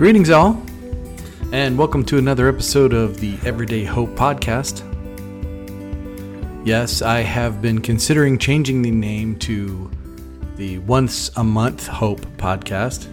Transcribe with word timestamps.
Greetings, 0.00 0.30
all, 0.30 0.62
and 1.52 1.76
welcome 1.76 2.02
to 2.06 2.16
another 2.16 2.48
episode 2.48 2.94
of 2.94 3.20
the 3.20 3.36
Everyday 3.44 3.84
Hope 3.84 4.08
Podcast. 4.16 4.82
Yes, 6.64 7.02
I 7.02 7.20
have 7.20 7.60
been 7.60 7.82
considering 7.82 8.38
changing 8.38 8.80
the 8.80 8.90
name 8.90 9.38
to 9.40 9.90
the 10.56 10.78
Once 10.78 11.30
a 11.36 11.44
Month 11.44 11.86
Hope 11.86 12.22
Podcast. 12.38 13.08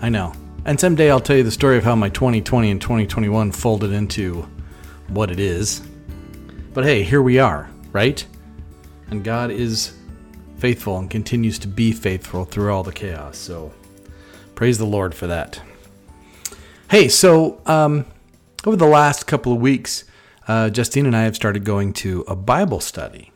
I 0.00 0.08
know. 0.08 0.32
And 0.66 0.78
someday 0.78 1.10
I'll 1.10 1.18
tell 1.18 1.36
you 1.36 1.42
the 1.42 1.50
story 1.50 1.76
of 1.78 1.82
how 1.82 1.96
my 1.96 2.10
2020 2.10 2.70
and 2.70 2.80
2021 2.80 3.50
folded 3.50 3.90
into 3.90 4.48
what 5.08 5.32
it 5.32 5.40
is. 5.40 5.80
But 6.74 6.84
hey, 6.84 7.02
here 7.02 7.22
we 7.22 7.40
are, 7.40 7.68
right? 7.90 8.24
And 9.10 9.24
God 9.24 9.50
is 9.50 9.96
faithful 10.58 10.96
and 10.96 11.10
continues 11.10 11.58
to 11.58 11.66
be 11.66 11.90
faithful 11.90 12.44
through 12.44 12.72
all 12.72 12.84
the 12.84 12.92
chaos. 12.92 13.36
So 13.36 13.72
praise 14.56 14.78
the 14.78 14.86
Lord 14.86 15.14
for 15.14 15.28
that. 15.28 15.60
Hey, 16.90 17.08
so 17.08 17.60
um, 17.66 18.06
over 18.64 18.76
the 18.76 18.86
last 18.86 19.26
couple 19.26 19.52
of 19.52 19.60
weeks, 19.60 20.04
uh, 20.48 20.70
Justine 20.70 21.06
and 21.06 21.14
I 21.14 21.24
have 21.24 21.36
started 21.36 21.62
going 21.62 21.92
to 21.94 22.24
a 22.26 22.34
Bible 22.34 22.80
study. 22.80 23.32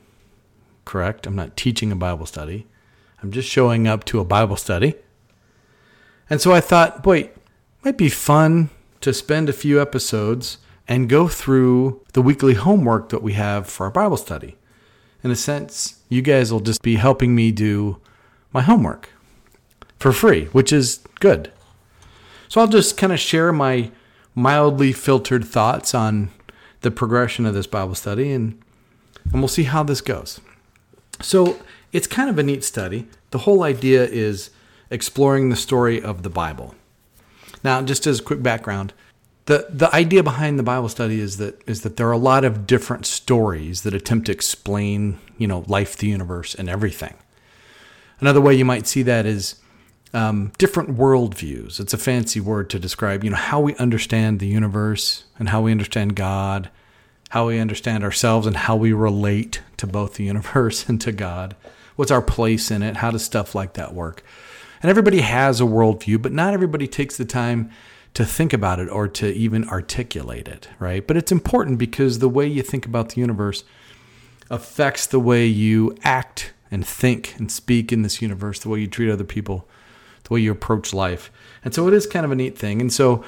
Correct? 0.84 1.27
I'm 1.27 1.37
not 1.37 1.56
teaching 1.56 1.93
a 1.93 1.96
Bible 1.96 2.27
study. 2.27 2.66
I'm 3.23 3.30
just 3.30 3.48
showing 3.48 3.87
up 3.87 4.05
to 4.06 4.19
a 4.19 4.24
Bible 4.24 4.56
study. 4.56 4.95
And 6.30 6.41
so 6.41 6.52
I 6.52 6.60
thought, 6.60 7.02
boy, 7.02 7.18
it 7.18 7.37
might 7.85 7.98
be 7.98 8.09
fun 8.09 8.71
to 9.02 9.13
spend 9.13 9.48
a 9.48 9.52
few 9.52 9.80
episodes 9.80 10.57
and 10.88 11.09
go 11.09 11.29
through 11.29 12.01
the 12.15 12.23
weekly 12.23 12.54
homework 12.54 13.10
that 13.10 13.23
we 13.23 13.35
have 13.35 13.68
for 13.68 13.85
our 13.85 13.93
Bible 13.93 14.16
study. 14.16 14.57
In 15.23 15.30
a 15.30 15.37
sense, 15.37 16.01
you 16.09 16.23
guys 16.23 16.51
will 16.51 16.60
just 16.60 16.80
be 16.80 16.96
helping 16.96 17.35
me 17.35 17.52
do 17.52 18.01
my 18.52 18.63
homework 18.63 19.10
for 20.01 20.12
free, 20.12 20.46
which 20.46 20.73
is 20.73 21.01
good. 21.20 21.52
So 22.48 22.60
I'll 22.60 22.66
just 22.66 22.96
kind 22.96 23.12
of 23.12 23.20
share 23.20 23.52
my 23.52 23.93
mildly 24.34 24.92
filtered 24.92 25.45
thoughts 25.45 25.95
on 25.95 26.30
the 26.80 26.90
progression 26.90 27.46
of 27.46 27.54
this 27.54 27.66
Bible 27.68 27.95
study 27.95 28.32
and 28.32 28.60
and 29.32 29.40
we'll 29.40 29.48
see 29.48 29.65
how 29.65 29.82
this 29.82 30.01
goes. 30.01 30.40
So, 31.20 31.59
it's 31.92 32.07
kind 32.07 32.30
of 32.30 32.38
a 32.38 32.42
neat 32.42 32.65
study. 32.65 33.07
The 33.30 33.38
whole 33.38 33.62
idea 33.62 34.04
is 34.04 34.51
exploring 34.90 35.51
the 35.51 35.57
story 35.57 36.01
of 36.01 36.23
the 36.23 36.30
Bible. 36.30 36.74
Now, 37.62 37.82
just 37.82 38.07
as 38.07 38.20
a 38.20 38.23
quick 38.23 38.42
background, 38.42 38.92
the 39.46 39.66
the 39.68 39.95
idea 39.95 40.23
behind 40.23 40.59
the 40.59 40.62
Bible 40.62 40.88
study 40.88 41.20
is 41.20 41.37
that 41.37 41.60
is 41.66 41.82
that 41.82 41.96
there 41.96 42.09
are 42.09 42.12
a 42.12 42.18
lot 42.18 42.45
of 42.45 42.66
different 42.66 43.07
stories 43.07 43.82
that 43.82 43.92
attempt 43.92 44.26
to 44.26 44.32
explain, 44.32 45.18
you 45.37 45.46
know, 45.46 45.64
life, 45.66 45.96
the 45.96 46.07
universe, 46.07 46.54
and 46.54 46.68
everything. 46.68 47.14
Another 48.20 48.40
way 48.40 48.54
you 48.54 48.64
might 48.64 48.87
see 48.87 49.02
that 49.02 49.26
is 49.26 49.60
um, 50.13 50.53
different 50.59 50.97
worldviews. 50.97 51.79
It's 51.79 51.95
a 51.95 51.99
fancy 51.99 52.41
word 52.41 52.71
to 52.71 52.79
describe, 52.79 53.23
you 53.23 53.30
know, 53.30 53.37
how 53.37 53.61
we 53.61 53.77
understand 53.77 54.41
the 54.41 54.47
universe 54.47 55.25
and 55.39 55.49
how 55.49 55.63
we 55.63 55.71
understand 55.71 56.16
God, 56.16 56.71
how 57.30 57.47
we 57.47 57.59
understand 57.59 58.03
ourselves, 58.03 58.47
and 58.47 58.57
how 58.57 58.77
we 58.77 58.93
relate 58.93 59.63
to 59.77 59.87
both 59.87 60.15
the 60.15 60.25
universe 60.33 60.88
and 60.88 61.01
to 61.03 61.13
God. 61.13 61.55
What's 61.97 62.11
our 62.11 62.23
place 62.23 62.71
in 62.71 62.83
it? 62.83 62.97
How 62.97 63.11
does 63.11 63.25
stuff 63.25 63.55
like 63.55 63.75
that 63.75 63.95
work? 63.95 64.25
And 64.83 64.88
everybody 64.88 65.21
has 65.21 65.61
a 65.61 65.65
worldview, 65.65 66.22
but 66.22 66.33
not 66.33 66.55
everybody 66.55 66.87
takes 66.87 67.16
the 67.16 67.25
time 67.25 67.71
to 68.15 68.25
think 68.25 68.53
about 68.53 68.81
it 68.81 68.88
or 68.88 69.06
to 69.06 69.32
even 69.32 69.69
articulate 69.69 70.49
it, 70.49 70.69
right? 70.78 71.06
But 71.06 71.16
it's 71.16 71.31
important 71.31 71.78
because 71.78 72.19
the 72.19 72.28
way 72.28 72.47
you 72.47 72.62
think 72.62 72.87
about 72.87 73.10
the 73.10 73.20
universe 73.20 73.62
affects 74.50 75.06
the 75.06 75.20
way 75.20 75.47
you 75.47 75.97
act 76.03 76.53
and 76.70 76.87
think 76.87 77.37
and 77.38 77.53
speak 77.53 77.93
in 77.93 78.03
this 78.03 78.20
universe, 78.20 78.59
the 78.59 78.69
way 78.69 78.81
you 78.81 78.87
treat 78.88 79.10
other 79.10 79.25
people, 79.25 79.69
the 80.30 80.34
way 80.34 80.41
you 80.41 80.52
approach 80.52 80.94
life. 80.94 81.30
And 81.64 81.74
so 81.74 81.88
it 81.88 81.94
is 81.94 82.06
kind 82.06 82.24
of 82.24 82.30
a 82.30 82.36
neat 82.36 82.56
thing. 82.56 82.80
And 82.80 82.92
so 82.92 83.24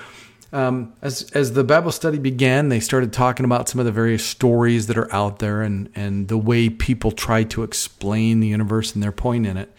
um, 0.53 0.93
as 1.03 1.31
as 1.33 1.55
the 1.55 1.65
Bible 1.65 1.93
study 1.93 2.19
began, 2.19 2.69
they 2.69 2.81
started 2.81 3.13
talking 3.13 3.45
about 3.45 3.69
some 3.69 3.79
of 3.79 3.87
the 3.87 3.93
various 3.93 4.25
stories 4.25 4.87
that 4.87 4.99
are 4.99 5.13
out 5.13 5.39
there 5.39 5.63
and 5.63 5.91
and 5.95 6.29
the 6.29 6.39
way 6.39 6.69
people 6.69 7.11
try 7.11 7.43
to 7.45 7.63
explain 7.63 8.41
the 8.41 8.49
universe 8.49 8.95
and 8.95 9.03
their 9.03 9.13
point 9.13 9.47
in 9.47 9.57
it. 9.57 9.75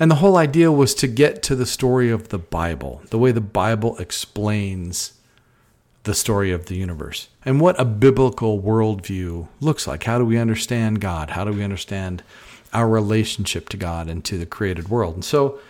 And 0.00 0.10
the 0.10 0.16
whole 0.16 0.36
idea 0.36 0.72
was 0.72 0.94
to 0.96 1.06
get 1.06 1.42
to 1.44 1.54
the 1.54 1.66
story 1.66 2.10
of 2.10 2.30
the 2.30 2.38
Bible, 2.38 3.02
the 3.10 3.18
way 3.18 3.30
the 3.30 3.40
Bible 3.40 3.96
explains 3.98 5.12
the 6.02 6.14
story 6.14 6.50
of 6.50 6.66
the 6.66 6.76
universe, 6.76 7.28
and 7.44 7.60
what 7.60 7.78
a 7.78 7.84
biblical 7.84 8.60
worldview 8.60 9.48
looks 9.60 9.86
like. 9.86 10.04
How 10.04 10.18
do 10.18 10.24
we 10.24 10.38
understand 10.38 11.00
God? 11.00 11.30
How 11.30 11.44
do 11.44 11.52
we 11.52 11.62
understand 11.62 12.22
our 12.72 12.88
relationship 12.88 13.68
to 13.68 13.76
God 13.76 14.08
and 14.08 14.24
to 14.24 14.36
the 14.36 14.46
created 14.46 14.88
world? 14.88 15.14
And 15.14 15.24
so 15.24 15.60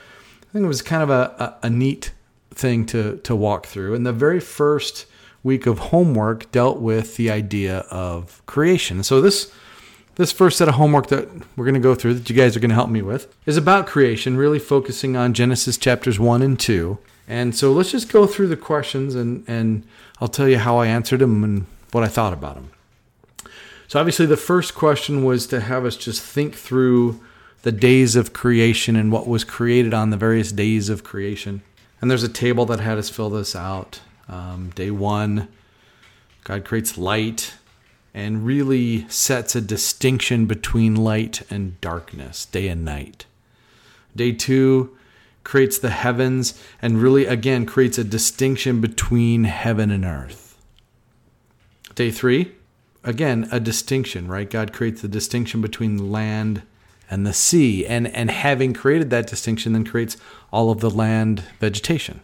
think 0.55 0.65
it 0.65 0.69
was 0.69 0.83
kind 0.83 1.03
of 1.03 1.11
a, 1.11 1.57
a, 1.63 1.67
a 1.67 1.71
neat 1.71 2.13
thing 2.53 2.87
to, 2.87 3.17
to 3.25 3.35
walk 3.35 3.67
through. 3.67 3.95
And 3.95 4.07
the 4.07 4.13
very 4.13 4.39
first 4.39 5.07
week 5.43 5.67
of 5.67 5.79
homework 5.79 6.51
dealt 6.53 6.79
with 6.79 7.17
the 7.17 7.29
idea 7.29 7.79
of 7.91 8.41
creation. 8.47 9.03
So 9.03 9.21
this 9.21 9.53
this 10.15 10.31
first 10.31 10.59
set 10.59 10.69
of 10.69 10.75
homework 10.75 11.09
that 11.09 11.29
we're 11.57 11.65
going 11.65 11.75
to 11.75 11.81
go 11.81 11.97
through 11.97 12.15
that 12.15 12.31
you 12.31 12.37
guys 12.37 12.57
are 12.57 12.61
going 12.61 12.69
to 12.69 12.75
help 12.77 12.89
me 12.89 13.03
with 13.03 13.35
is 13.47 13.57
about 13.57 13.89
creation, 13.89 14.37
really 14.37 14.61
focusing 14.61 15.17
on 15.17 15.35
Genesis 15.35 15.77
chapters 15.77 16.21
1 16.21 16.41
and 16.41 16.61
2. 16.61 16.97
And 17.27 17.57
so 17.57 17.73
let's 17.73 17.91
just 17.91 18.13
go 18.13 18.25
through 18.25 18.47
the 18.47 18.57
questions 18.57 19.17
and, 19.17 19.43
and 19.49 19.83
I'll 20.21 20.29
tell 20.29 20.49
you 20.49 20.59
how 20.59 20.79
I 20.79 20.87
answered 20.87 21.19
them 21.19 21.43
and 21.43 21.67
what 21.91 22.05
I 22.05 22.07
thought 22.07 22.33
about 22.33 22.55
them. 22.55 22.71
So, 23.89 23.99
obviously, 23.99 24.27
the 24.27 24.37
first 24.37 24.77
question 24.77 25.25
was 25.25 25.49
to 25.49 25.61
have 25.61 25.85
us 25.85 25.97
just 25.97 26.23
think 26.23 26.55
through 26.55 27.21
the 27.65 27.73
days 27.73 28.15
of 28.15 28.35
creation 28.35 28.95
and 28.95 29.11
what 29.11 29.27
was 29.27 29.43
created 29.43 29.95
on 29.95 30.11
the 30.11 30.19
various 30.19 30.53
days 30.53 30.91
of 30.91 31.03
creation. 31.03 31.63
And 31.99 32.11
there's 32.11 32.23
a 32.23 32.29
table 32.29 32.67
that 32.67 32.79
had 32.79 32.99
us 32.99 33.09
fill 33.09 33.31
this 33.31 33.57
out. 33.57 34.01
Um, 34.29 34.71
day 34.75 34.91
one, 34.91 35.49
God 36.45 36.67
creates 36.67 36.99
light 36.99 37.55
and 38.13 38.45
really 38.45 39.09
sets 39.09 39.57
a 39.57 39.63
distinction 39.63 40.45
between 40.45 40.95
light 40.95 41.41
and 41.51 41.81
darkness, 41.81 42.45
day 42.45 42.69
and 42.69 42.85
night. 42.85 43.25
Day 44.15 44.33
two 44.33 44.95
creates 45.43 45.79
the 45.79 45.89
heavens 45.89 46.63
and 46.83 47.01
really, 47.01 47.25
again, 47.25 47.65
creates 47.65 47.97
a 47.97 48.05
distinction 48.05 48.83
between 48.83 49.45
heaven 49.45 49.91
and 49.91 50.05
earth. 50.05 50.59
Day 51.95 52.11
three, 52.11 52.53
again, 53.03 53.49
a 53.51 53.59
distinction, 53.59 54.29
right? 54.29 54.51
God 54.51 54.75
creates 54.75 55.01
the 55.01 55.09
distinction 55.09 55.63
between 55.63 56.13
land 56.13 56.63
and 57.11 57.27
the 57.27 57.33
sea. 57.33 57.87
And, 57.87 58.09
and 58.09 58.31
having 58.31 58.73
created 58.73 59.11
that 59.11 59.27
distinction, 59.27 59.73
then 59.73 59.85
creates 59.85 60.17
all 60.53 60.71
of 60.71 60.81
the 60.81 60.91
land 60.91 61.45
vegetation. 61.61 62.21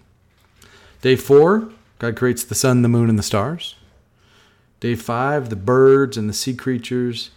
Day 1.02 1.16
four, 1.16 1.70
God 1.98 2.16
creates 2.16 2.44
the 2.44 2.54
sun, 2.54 2.82
the 2.82 2.88
moon, 2.88 3.08
and 3.08 3.18
the 3.18 3.22
stars. 3.22 3.76
Day 4.80 4.94
five, 4.94 5.50
the 5.50 5.56
birds 5.56 6.16
and 6.16 6.28
the 6.28 6.34
sea 6.34 6.54
creatures. 6.54 7.30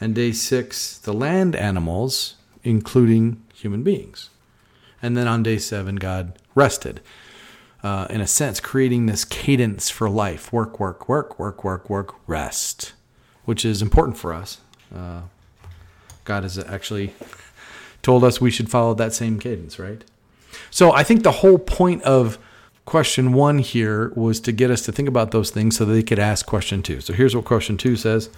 And 0.00 0.14
day 0.14 0.32
six, 0.32 0.98
the 0.98 1.12
land 1.12 1.54
animals, 1.54 2.36
including 2.62 3.42
human 3.54 3.82
beings. 3.82 4.30
And 5.02 5.16
then 5.16 5.28
on 5.28 5.42
day 5.42 5.58
seven, 5.58 5.96
God 5.96 6.38
rested. 6.54 7.00
Uh, 7.82 8.06
in 8.10 8.20
a 8.20 8.26
sense, 8.26 8.60
creating 8.60 9.06
this 9.06 9.24
cadence 9.24 9.88
for 9.88 10.10
life 10.10 10.52
work, 10.52 10.78
work, 10.78 11.08
work, 11.08 11.38
work, 11.38 11.64
work, 11.64 11.88
work, 11.88 12.14
rest, 12.26 12.92
which 13.46 13.64
is 13.64 13.80
important 13.80 14.18
for 14.18 14.34
us. 14.34 14.58
Uh, 14.94 15.22
God 16.30 16.44
has 16.44 16.60
actually 16.60 17.12
told 18.02 18.22
us 18.22 18.40
we 18.40 18.52
should 18.52 18.70
follow 18.70 18.94
that 18.94 19.12
same 19.12 19.40
cadence, 19.40 19.80
right? 19.80 20.04
So 20.70 20.92
I 20.92 21.02
think 21.02 21.24
the 21.24 21.32
whole 21.32 21.58
point 21.58 22.04
of 22.04 22.38
question 22.84 23.32
one 23.32 23.58
here 23.58 24.12
was 24.14 24.38
to 24.42 24.52
get 24.52 24.70
us 24.70 24.82
to 24.82 24.92
think 24.92 25.08
about 25.08 25.32
those 25.32 25.50
things 25.50 25.76
so 25.76 25.84
they 25.84 26.04
could 26.04 26.20
ask 26.20 26.46
question 26.46 26.84
two. 26.84 27.00
So 27.00 27.12
here's 27.14 27.34
what 27.34 27.44
question 27.44 27.76
two 27.76 27.96
says 27.96 28.30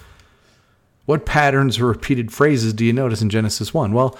What 1.05 1.27
patterns 1.27 1.79
or 1.79 1.85
repeated 1.85 2.33
phrases 2.33 2.73
do 2.73 2.83
you 2.83 2.93
notice 2.93 3.21
in 3.21 3.29
Genesis 3.29 3.75
1? 3.75 3.93
Well, 3.93 4.17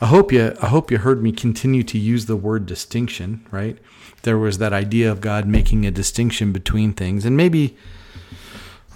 I 0.00 0.06
hope 0.06 0.32
you 0.32 0.56
I 0.62 0.68
hope 0.68 0.90
you 0.90 0.96
heard 0.96 1.22
me 1.22 1.32
continue 1.32 1.82
to 1.82 1.98
use 1.98 2.24
the 2.24 2.36
word 2.36 2.64
distinction, 2.64 3.46
right? 3.50 3.76
There 4.22 4.38
was 4.38 4.56
that 4.56 4.72
idea 4.72 5.12
of 5.12 5.20
God 5.20 5.46
making 5.46 5.84
a 5.84 5.90
distinction 5.90 6.50
between 6.50 6.94
things. 6.94 7.26
And 7.26 7.36
maybe 7.36 7.76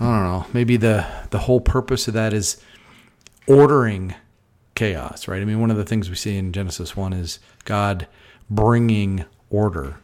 I 0.01 0.05
don't 0.05 0.25
know, 0.25 0.47
maybe 0.55 0.79
the 0.79 1.07
the 1.29 1.41
whole 1.41 1.61
purpose 1.61 2.09
of 2.09 2.15
that 2.15 2.33
is 2.33 2.63
ordering 3.47 4.15
chaos, 4.75 5.27
right? 5.27 5.43
I 5.43 5.45
mean, 5.45 5.61
one 5.61 5.71
of 5.71 5.77
the 5.77 5.85
things 5.85 6.09
we 6.09 6.17
see 6.17 6.37
in 6.37 6.53
Genesis 6.53 6.97
1 6.97 7.13
is 7.13 7.39
God 7.65 8.07
bringing 8.49 9.25
order, 9.51 9.97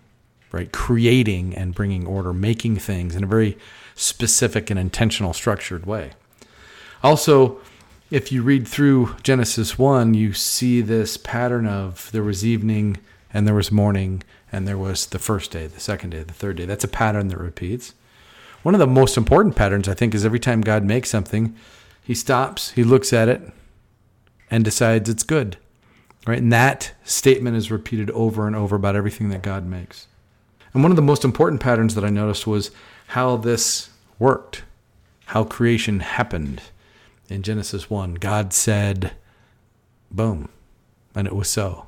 right? 0.50 0.73
Creating 0.73 1.55
and 1.55 1.75
bringing 1.75 2.06
order, 2.06 2.33
making 2.33 2.77
things 2.77 3.15
in 3.15 3.25
a 3.25 3.27
very 3.27 3.56
specific 3.94 4.71
and 4.71 4.79
intentional, 4.79 5.33
structured 5.33 5.87
way. 5.87 6.12
Also, 7.03 7.61
if 8.11 8.31
you 8.31 8.43
read 8.43 8.69
through 8.69 9.17
Genesis 9.23 9.79
1, 9.79 10.15
you 10.15 10.33
see 10.33 10.81
this 10.81 11.17
pattern 11.17 11.67
of 11.67 12.11
there 12.12 12.23
was 12.23 12.44
evening 12.44 12.99
and 13.33 13.47
there 13.47 13.55
was 13.55 13.73
morning 13.73 14.23
and 14.50 14.69
there 14.69 14.79
was 14.79 15.06
the 15.06 15.19
first 15.19 15.50
day, 15.50 15.67
the 15.67 15.81
second 15.81 16.11
day, 16.11 16.23
the 16.23 16.33
third 16.35 16.56
day. 16.56 16.67
That's 16.67 16.85
a 16.85 16.89
pattern 16.89 17.29
that 17.29 17.39
repeats. 17.39 17.94
One 18.62 18.75
of 18.75 18.79
the 18.79 18.87
most 18.87 19.17
important 19.17 19.56
patterns, 19.56 19.89
I 19.89 19.94
think, 19.94 20.15
is 20.15 20.25
every 20.25 20.39
time 20.39 20.61
God 20.61 20.85
makes 20.85 21.11
something, 21.11 21.56
he 22.02 22.14
stops, 22.14 22.72
he 22.72 22.84
looks 22.84 23.12
at 23.12 23.28
it, 23.28 23.43
and 24.50 24.64
decides 24.64 25.08
it's 25.08 25.22
good. 25.22 25.56
Right? 26.26 26.38
And 26.38 26.52
that 26.52 26.93
statement 27.04 27.56
is 27.56 27.70
repeated 27.70 28.10
over 28.10 28.46
and 28.46 28.54
over 28.54 28.76
about 28.76 28.96
everything 28.96 29.31
that 29.31 29.43
God 29.43 29.66
makes. 29.66 30.06
And 30.72 30.82
one 30.82 30.93
of 30.93 30.96
the 30.96 31.02
most 31.02 31.25
important 31.25 31.60
patterns 31.60 31.94
that 31.94 32.04
I 32.04 32.10
noticed 32.10 32.46
was 32.46 32.70
how 33.08 33.37
this 33.37 33.90
worked, 34.19 34.62
how 35.26 35.44
creation 35.44 36.00
happened. 36.00 36.62
In 37.28 37.43
Genesis 37.43 37.88
1, 37.88 38.14
God 38.14 38.52
said, 38.52 39.12
boom, 40.10 40.48
and 41.14 41.26
it 41.26 41.34
was 41.34 41.48
so. 41.48 41.87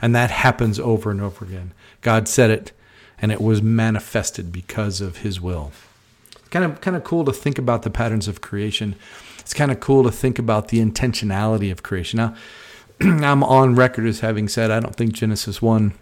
And 0.00 0.14
that 0.14 0.30
happens 0.30 0.80
over 0.80 1.10
and 1.10 1.20
over 1.20 1.44
again. 1.44 1.72
God 2.00 2.26
said 2.26 2.50
it, 2.50 2.72
and 3.20 3.30
it 3.30 3.40
was 3.40 3.60
manifested 3.60 4.50
because 4.50 5.00
of 5.00 5.18
his 5.18 5.40
will. 5.40 5.72
Kind 6.50 6.64
of 6.64 6.80
kind 6.80 6.96
of 6.96 7.04
cool 7.04 7.24
to 7.26 7.32
think 7.32 7.58
about 7.58 7.82
the 7.82 7.90
patterns 7.90 8.28
of 8.28 8.40
creation. 8.40 8.94
It's 9.48 9.54
kind 9.54 9.72
of 9.72 9.80
cool 9.80 10.02
to 10.04 10.10
think 10.10 10.38
about 10.38 10.68
the 10.68 10.78
intentionality 10.78 11.72
of 11.72 11.82
creation. 11.82 12.18
Now, 12.18 12.34
I'm 13.00 13.42
on 13.42 13.76
record 13.76 14.04
as 14.04 14.20
having 14.20 14.46
said 14.46 14.70
I 14.70 14.78
don't 14.78 14.94
think 14.94 15.14
Genesis 15.14 15.62
1 15.62 15.94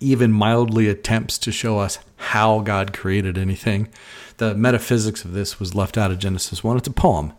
even 0.00 0.32
mildly 0.32 0.88
attempts 0.88 1.38
to 1.38 1.52
show 1.52 1.78
us 1.78 2.00
how 2.16 2.58
God 2.62 2.92
created 2.92 3.38
anything. 3.38 3.90
The 4.38 4.56
metaphysics 4.56 5.24
of 5.24 5.34
this 5.34 5.60
was 5.60 5.76
left 5.76 5.96
out 5.96 6.10
of 6.10 6.18
Genesis 6.18 6.64
1. 6.64 6.78
It's 6.78 6.88
a 6.88 6.92
poem, 6.92 7.32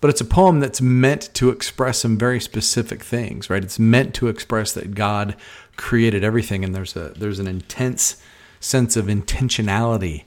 but 0.00 0.10
it's 0.10 0.20
a 0.20 0.24
poem 0.24 0.58
that's 0.58 0.80
meant 0.80 1.32
to 1.34 1.50
express 1.50 2.00
some 2.00 2.18
very 2.18 2.40
specific 2.40 3.04
things, 3.04 3.48
right? 3.48 3.62
It's 3.62 3.78
meant 3.78 4.14
to 4.14 4.26
express 4.26 4.72
that 4.72 4.96
God 4.96 5.36
created 5.76 6.24
everything 6.24 6.64
and 6.64 6.74
there's 6.74 6.96
a 6.96 7.10
there's 7.10 7.38
an 7.38 7.46
intense 7.46 8.20
sense 8.58 8.96
of 8.96 9.06
intentionality 9.06 10.24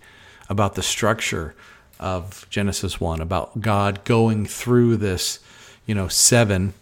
about 0.47 0.75
the 0.75 0.81
structure 0.81 1.55
of 1.99 2.47
Genesis 2.49 2.99
1 2.99 3.21
about 3.21 3.61
God 3.61 4.03
going 4.05 4.45
through 4.45 4.97
this, 4.97 5.39
you 5.85 5.95
know, 5.95 6.07
7 6.07 6.73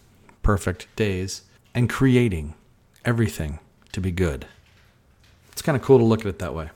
perfect 0.42 0.86
days 0.96 1.42
and 1.74 1.90
creating 1.90 2.54
everything 3.04 3.58
to 3.92 4.00
be 4.00 4.10
good. 4.10 4.46
It's 5.52 5.62
kind 5.62 5.76
of 5.76 5.82
cool 5.82 5.98
to 5.98 6.04
look 6.04 6.20
at 6.20 6.26
it 6.26 6.38
that 6.38 6.54
way. 6.54 6.70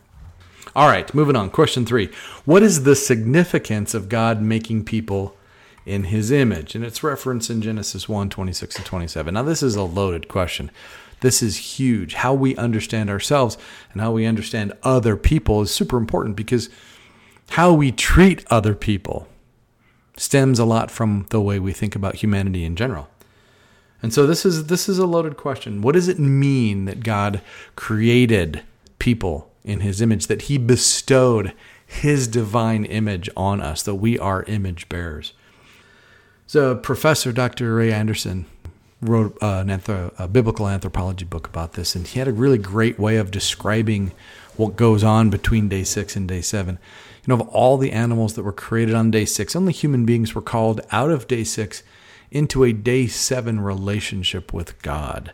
All 0.75 0.89
right, 0.89 1.13
moving 1.15 1.37
on. 1.37 1.51
Question 1.51 1.85
three 1.85 2.11
What 2.45 2.63
is 2.63 2.85
the 2.85 2.97
significance 2.97 3.95
of 3.95 4.09
God 4.09 4.41
making 4.41 4.85
people 4.85 5.37
in 5.85 6.05
his 6.05 6.31
image? 6.31 6.75
And 6.75 6.85
it's 6.85 7.03
referenced 7.03 7.51
in 7.51 7.63
Genesis 7.63 8.09
1 8.09 8.31
26 8.31 8.77
and 8.77 8.87
27. 8.87 9.35
Now, 9.35 9.43
this 9.43 9.63
is 9.63 9.75
a 9.75 9.83
loaded 9.83 10.29
question. 10.29 10.71
This 11.21 11.43
is 11.43 11.79
huge. 11.79 12.15
How 12.15 12.35
we 12.35 12.57
understand 12.57 13.09
ourselves 13.09 13.57
and 13.93 14.01
how 14.01 14.13
we 14.13 14.27
understand 14.27 14.73
other 14.83 15.17
people 15.17 15.63
is 15.63 15.71
super 15.71 15.97
important 15.97 16.37
because 16.37 16.69
how 17.53 17.73
we 17.73 17.93
treat 17.93 18.45
other 18.51 18.75
people 18.75 19.29
stems 20.17 20.59
a 20.59 20.65
lot 20.65 20.91
from 20.91 21.27
the 21.31 21.41
way 21.41 21.59
we 21.59 21.73
think 21.73 21.97
about 21.97 22.17
humanity 22.17 22.65
in 22.65 22.77
general. 22.77 23.09
And 24.03 24.13
so 24.13 24.27
this 24.27 24.45
is 24.45 24.67
this 24.67 24.89
is 24.89 24.99
a 24.99 25.07
loaded 25.07 25.37
question. 25.37 25.81
What 25.81 25.93
does 25.93 26.09
it 26.09 26.19
mean 26.19 26.85
that 26.87 27.05
God 27.05 27.41
created 27.77 28.63
people 28.99 29.51
in 29.65 29.81
his 29.81 30.01
image, 30.01 30.29
that 30.29 30.43
he 30.43 30.59
bestowed 30.59 31.53
his 31.85 32.27
divine 32.29 32.85
image 32.85 33.29
on 33.37 33.61
us, 33.61 33.83
that 33.83 33.97
we 33.97 34.19
are 34.19 34.45
image 34.45 34.89
bearers. 34.89 35.33
So, 36.47 36.77
Professor 36.77 37.33
Dr. 37.33 37.75
Ray 37.75 37.93
Anderson 37.93 38.47
wrote 39.01 39.37
uh, 39.43 39.65
an 39.67 39.69
anthro- 39.69 40.13
a 40.19 40.29
biblical 40.29 40.69
anthropology 40.69 41.25
book 41.25 41.49
about 41.49 41.73
this, 41.73 41.95
and 41.95 42.07
he 42.07 42.19
had 42.19 42.29
a 42.29 42.33
really 42.33 42.59
great 42.59 42.99
way 42.99 43.17
of 43.17 43.31
describing 43.31 44.13
what 44.57 44.77
goes 44.77 45.03
on 45.03 45.31
between 45.31 45.69
day 45.69 45.83
six 45.83 46.15
and 46.15 46.29
day 46.29 46.41
seven. 46.41 46.79
You 47.25 47.29
know, 47.29 47.41
of 47.41 47.49
all 47.49 47.79
the 47.79 47.93
animals 47.93 48.35
that 48.35 48.43
were 48.43 48.53
created 48.53 48.95
on 48.95 49.11
day 49.11 49.25
six, 49.25 49.55
only 49.55 49.73
human 49.73 50.05
beings 50.05 50.35
were 50.35 50.43
called 50.43 50.81
out 50.91 51.11
of 51.11 51.29
day 51.29 51.45
six 51.45 51.83
into 52.31 52.65
a 52.65 52.73
day 52.73 53.07
seven 53.07 53.61
relationship 53.61 54.53
with 54.53 54.81
God. 54.83 55.33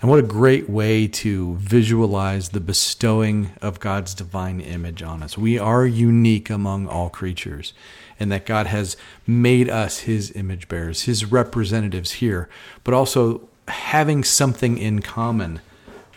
And 0.00 0.10
what 0.10 0.18
a 0.18 0.26
great 0.26 0.68
way 0.68 1.06
to 1.06 1.54
visualize 1.56 2.48
the 2.48 2.60
bestowing 2.60 3.52
of 3.62 3.78
God's 3.78 4.14
divine 4.14 4.60
image 4.60 5.00
on 5.02 5.22
us. 5.22 5.38
We 5.38 5.58
are 5.60 5.86
unique 5.86 6.50
among 6.50 6.88
all 6.88 7.08
creatures, 7.08 7.72
and 8.18 8.30
that 8.32 8.44
God 8.44 8.66
has 8.66 8.96
made 9.28 9.68
us 9.68 10.00
his 10.00 10.32
image 10.32 10.68
bearers, 10.68 11.02
his 11.02 11.30
representatives 11.30 12.12
here, 12.14 12.48
but 12.82 12.94
also 12.94 13.48
having 13.68 14.24
something 14.24 14.76
in 14.76 15.02
common 15.02 15.60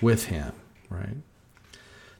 with 0.01 0.25
him, 0.25 0.53
right? 0.89 1.17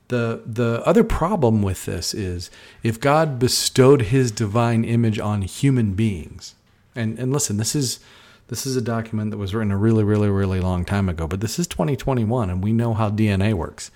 The, 0.08 0.42
the 0.46 0.84
other 0.86 1.04
problem 1.04 1.62
with 1.64 1.86
this 1.86 2.14
is 2.14 2.52
if 2.84 3.00
God 3.00 3.40
bestowed 3.40 4.04
his 4.04 4.32
divine 4.32 4.84
image 4.84 5.20
on 5.20 5.42
human 5.42 5.94
beings, 5.94 6.56
and, 6.96 7.18
and 7.18 7.34
listen, 7.34 7.58
this 7.58 7.76
is 7.76 8.00
this 8.48 8.68
is 8.68 8.76
a 8.76 8.82
document 8.82 9.32
that 9.32 9.38
was 9.38 9.56
written 9.56 9.72
a 9.72 9.78
really, 9.78 10.04
really, 10.04 10.30
really 10.30 10.60
long 10.60 10.86
time 10.86 11.10
ago, 11.10 11.26
but 11.26 11.42
this 11.42 11.58
is 11.58 11.66
2021 11.66 12.52
and 12.52 12.64
we 12.64 12.72
know 12.72 12.94
how 12.94 13.10
DNA 13.10 13.54
works. 13.54 13.90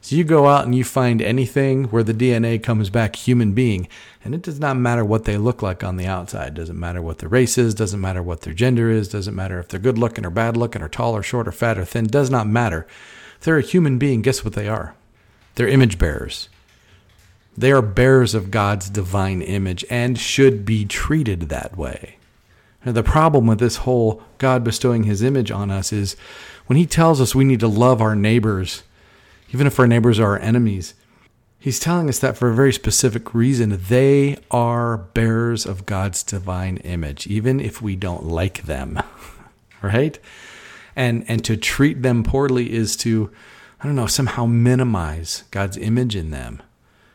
So 0.00 0.16
you 0.16 0.24
go 0.24 0.46
out 0.46 0.64
and 0.64 0.74
you 0.74 0.84
find 0.84 1.20
anything 1.20 1.84
where 1.86 2.04
the 2.04 2.14
DNA 2.14 2.62
comes 2.62 2.90
back 2.90 3.16
human 3.16 3.52
being, 3.52 3.88
and 4.24 4.34
it 4.34 4.42
does 4.42 4.60
not 4.60 4.76
matter 4.76 5.04
what 5.04 5.24
they 5.24 5.36
look 5.36 5.62
like 5.62 5.82
on 5.82 5.96
the 5.96 6.06
outside. 6.06 6.54
Doesn't 6.54 6.78
matter 6.78 7.02
what 7.02 7.18
their 7.18 7.28
race 7.28 7.58
is, 7.58 7.74
doesn't 7.74 8.00
matter 8.00 8.22
what 8.22 8.42
their 8.42 8.54
gender 8.54 8.88
is, 8.88 9.08
doesn't 9.08 9.34
matter 9.34 9.58
if 9.58 9.68
they're 9.68 9.80
good 9.80 9.98
looking 9.98 10.24
or 10.24 10.30
bad 10.30 10.56
looking 10.56 10.80
or 10.80 10.88
tall 10.88 11.16
or 11.16 11.24
short 11.24 11.48
or 11.48 11.52
fat 11.52 11.76
or 11.76 11.84
thin, 11.84 12.06
does 12.06 12.30
not 12.30 12.46
matter. 12.46 12.86
If 13.38 13.44
they're 13.44 13.58
a 13.58 13.62
human 13.62 13.98
being, 13.98 14.22
guess 14.22 14.44
what 14.44 14.54
they 14.54 14.68
are? 14.68 14.94
They're 15.56 15.68
image 15.68 15.98
bearers. 15.98 16.48
They 17.56 17.72
are 17.72 17.82
bearers 17.82 18.34
of 18.34 18.50
God's 18.50 18.88
divine 18.88 19.42
image 19.42 19.84
and 19.90 20.18
should 20.18 20.64
be 20.64 20.84
treated 20.84 21.48
that 21.48 21.76
way. 21.76 22.16
Now, 22.84 22.92
the 22.92 23.02
problem 23.02 23.46
with 23.46 23.58
this 23.58 23.78
whole 23.78 24.22
God 24.38 24.62
bestowing 24.62 25.04
his 25.04 25.22
image 25.22 25.50
on 25.50 25.70
us 25.70 25.92
is 25.92 26.14
when 26.66 26.76
he 26.76 26.86
tells 26.86 27.20
us 27.20 27.34
we 27.34 27.44
need 27.44 27.60
to 27.60 27.68
love 27.68 28.00
our 28.00 28.14
neighbors, 28.14 28.84
even 29.52 29.66
if 29.66 29.80
our 29.80 29.86
neighbors 29.86 30.20
are 30.20 30.32
our 30.32 30.38
enemies, 30.38 30.94
he's 31.58 31.80
telling 31.80 32.08
us 32.08 32.18
that 32.18 32.36
for 32.36 32.50
a 32.50 32.54
very 32.54 32.72
specific 32.72 33.34
reason. 33.34 33.80
They 33.88 34.36
are 34.50 34.98
bearers 34.98 35.64
of 35.64 35.86
God's 35.86 36.22
divine 36.22 36.76
image, 36.78 37.26
even 37.26 37.58
if 37.58 37.80
we 37.80 37.96
don't 37.96 38.24
like 38.24 38.64
them, 38.64 39.02
right? 39.82 40.18
And, 40.94 41.24
and 41.26 41.44
to 41.44 41.56
treat 41.56 42.02
them 42.02 42.22
poorly 42.22 42.72
is 42.72 42.96
to, 42.98 43.30
I 43.86 43.88
don't 43.88 43.94
know, 43.94 44.08
somehow 44.08 44.46
minimize 44.46 45.44
God's 45.52 45.76
image 45.76 46.16
in 46.16 46.32
them. 46.32 46.60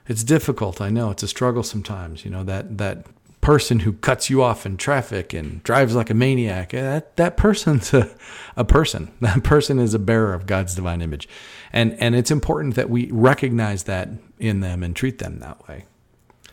It's 0.07 0.23
difficult, 0.23 0.79
I 0.79 0.89
know. 0.89 1.11
It's 1.11 1.21
a 1.21 1.27
struggle 1.27 1.63
sometimes, 1.63 2.23
you 2.23 2.31
know, 2.31 2.45
that, 2.45 2.77
that 2.77 3.07
person 3.41 3.79
who 3.79 3.91
cuts 3.91 4.29
you 4.29 4.41
off 4.41 4.65
in 4.65 4.77
traffic 4.77 5.33
and 5.33 5.61
drives 5.63 5.95
like 5.95 6.09
a 6.09 6.13
maniac, 6.13 6.73
eh, 6.73 6.81
that, 6.81 7.17
that 7.17 7.35
person's 7.35 7.93
a, 7.93 8.09
a 8.55 8.63
person. 8.63 9.11
That 9.19 9.43
person 9.43 9.79
is 9.79 9.93
a 9.93 9.99
bearer 9.99 10.33
of 10.33 10.45
God's 10.45 10.73
divine 10.73 11.01
image. 11.01 11.27
And, 11.73 11.91
and 11.99 12.15
it's 12.15 12.31
important 12.31 12.75
that 12.75 12.89
we 12.89 13.11
recognize 13.11 13.83
that 13.83 14.07
in 14.39 14.61
them 14.61 14.81
and 14.81 14.95
treat 14.95 15.19
them 15.19 15.39
that 15.39 15.67
way. 15.67 15.83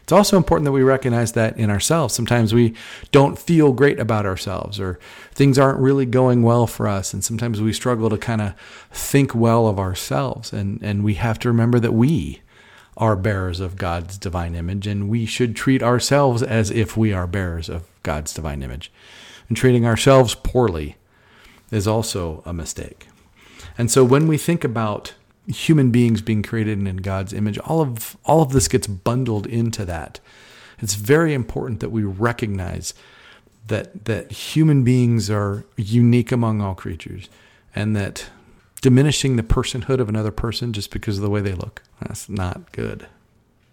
It's 0.09 0.13
also 0.15 0.39
important 0.39 0.65
that 0.65 0.73
we 0.73 0.83
recognize 0.83 1.33
that 1.33 1.59
in 1.59 1.69
ourselves. 1.69 2.15
Sometimes 2.15 2.55
we 2.55 2.73
don't 3.13 3.39
feel 3.39 3.75
great 3.75 4.01
about 4.01 4.25
ourselves 4.25 4.81
or 4.81 4.99
things 5.33 5.59
aren't 5.59 5.81
really 5.81 6.07
going 6.07 6.43
well 6.43 6.67
for 6.67 6.89
us. 6.89 7.13
And 7.13 7.23
sometimes 7.23 7.61
we 7.61 7.75
struggle 7.75 8.09
to 8.09 8.17
kind 8.17 8.41
of 8.41 8.55
think 8.91 9.35
well 9.35 9.67
of 9.67 9.79
ourselves. 9.79 10.51
And, 10.51 10.83
and 10.83 11.05
we 11.05 11.17
have 11.17 11.39
to 11.41 11.49
remember 11.49 11.79
that 11.81 11.93
we 11.93 12.41
are 12.97 13.17
bearers 13.17 13.61
of 13.61 13.77
God's 13.77 14.17
divine 14.17 14.55
image, 14.55 14.87
and 14.87 15.11
we 15.11 15.27
should 15.27 15.55
treat 15.55 15.83
ourselves 15.83 16.43
as 16.43 16.71
if 16.71 16.97
we 16.97 17.13
are 17.13 17.27
bearers 17.27 17.69
of 17.69 17.87
God's 18.03 18.33
divine 18.33 18.63
image. 18.63 18.91
And 19.49 19.59
treating 19.59 19.85
ourselves 19.85 20.35
poorly 20.35 20.97
is 21.71 21.87
also 21.87 22.43
a 22.47 22.55
mistake. 22.55 23.09
And 23.77 23.91
so 23.91 24.05
when 24.05 24.27
we 24.27 24.39
think 24.39 24.65
about 24.65 25.13
human 25.49 25.91
beings 25.91 26.21
being 26.21 26.43
created 26.43 26.87
in 26.87 26.97
God's 26.99 27.33
image, 27.33 27.59
all 27.59 27.81
of 27.81 28.17
all 28.25 28.43
of 28.43 28.53
this 28.53 28.69
gets 28.69 28.87
bundled 28.87 29.47
into 29.47 29.85
that. 29.85 30.21
It's 30.79 30.95
very 30.95 31.35
important 31.35 31.81
that 31.81 31.91
we 31.91 32.05
recognize 32.05 32.95
that 33.67 34.05
that 34.05 34.31
human 34.31 34.85
beings 34.85 35.31
are 35.31 35.65
unique 35.77 36.33
among 36.33 36.61
all 36.61 36.75
creatures 36.75 37.29
and 37.75 37.97
that 37.97 38.27
diminishing 38.81 39.37
the 39.37 39.43
personhood 39.43 40.01
of 40.01 40.09
another 40.09 40.31
person 40.31 40.73
just 40.73 40.91
because 40.91 41.19
of 41.19 41.23
the 41.23 41.31
way 41.31 41.41
they 41.41 41.53
look. 41.53 41.83
That's 42.01 42.29
not 42.29 42.73
good. 42.73 43.07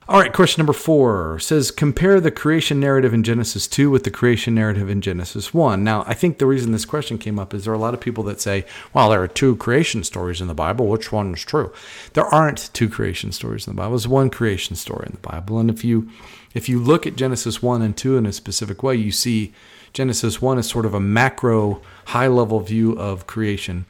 All 0.08 0.20
right, 0.20 0.32
question 0.32 0.62
number 0.62 0.72
four 0.72 1.40
says 1.40 1.72
compare 1.72 2.22
the 2.22 2.30
creation 2.30 2.80
narrative 2.80 3.12
in 3.12 3.24
Genesis 3.24 3.66
2 3.66 3.90
with 3.90 4.04
the 4.04 4.12
creation 4.12 4.54
narrative 4.54 4.88
in 4.88 5.02
Genesis 5.02 5.52
1. 5.52 5.84
Now, 5.84 6.04
I 6.06 6.14
think 6.14 6.38
the 6.38 6.46
reason 6.46 6.72
this 6.72 6.86
question 6.86 7.18
came 7.18 7.40
up 7.40 7.56
is 7.56 7.66
there 7.66 7.74
are 7.74 7.76
a 7.76 7.80
lot 7.80 7.96
of 7.96 8.02
people 8.02 8.24
that 8.26 8.40
say, 8.40 8.66
well, 8.94 9.10
there 9.10 9.24
are 9.24 9.28
two 9.28 9.56
creation 9.56 10.04
stories 10.04 10.42
in 10.42 10.48
the 10.48 10.54
Bible. 10.54 10.86
Which 10.86 11.12
one 11.12 11.34
is 11.34 11.44
true? 11.44 11.74
There 12.14 12.24
aren't 12.24 12.70
two 12.72 12.88
creation 12.88 13.32
stories 13.32 13.66
in 13.66 13.74
the 13.74 13.82
Bible. 13.82 13.94
There's 13.94 14.08
one 14.08 14.30
creation 14.30 14.76
story 14.76 15.08
in 15.08 15.14
the 15.14 15.28
Bible. 15.28 15.58
And 15.58 15.72
if 15.72 15.84
you 15.84 16.08
if 16.54 16.70
you 16.70 16.80
look 16.80 17.08
at 17.08 17.16
Genesis 17.16 17.64
1 17.64 17.82
and 17.82 17.98
2 17.98 18.16
in 18.16 18.28
a 18.28 18.32
specific 18.32 18.84
way, 18.84 18.94
you 18.94 19.12
see 19.12 19.54
Genesis 19.92 20.40
1 20.40 20.60
is 20.60 20.70
sort 20.70 20.86
of 20.86 20.94
a 20.94 21.00
macro, 21.00 21.82
high 22.06 22.28
level 22.28 22.60
view 22.60 22.92
of 22.92 23.26
creation. 23.26 23.88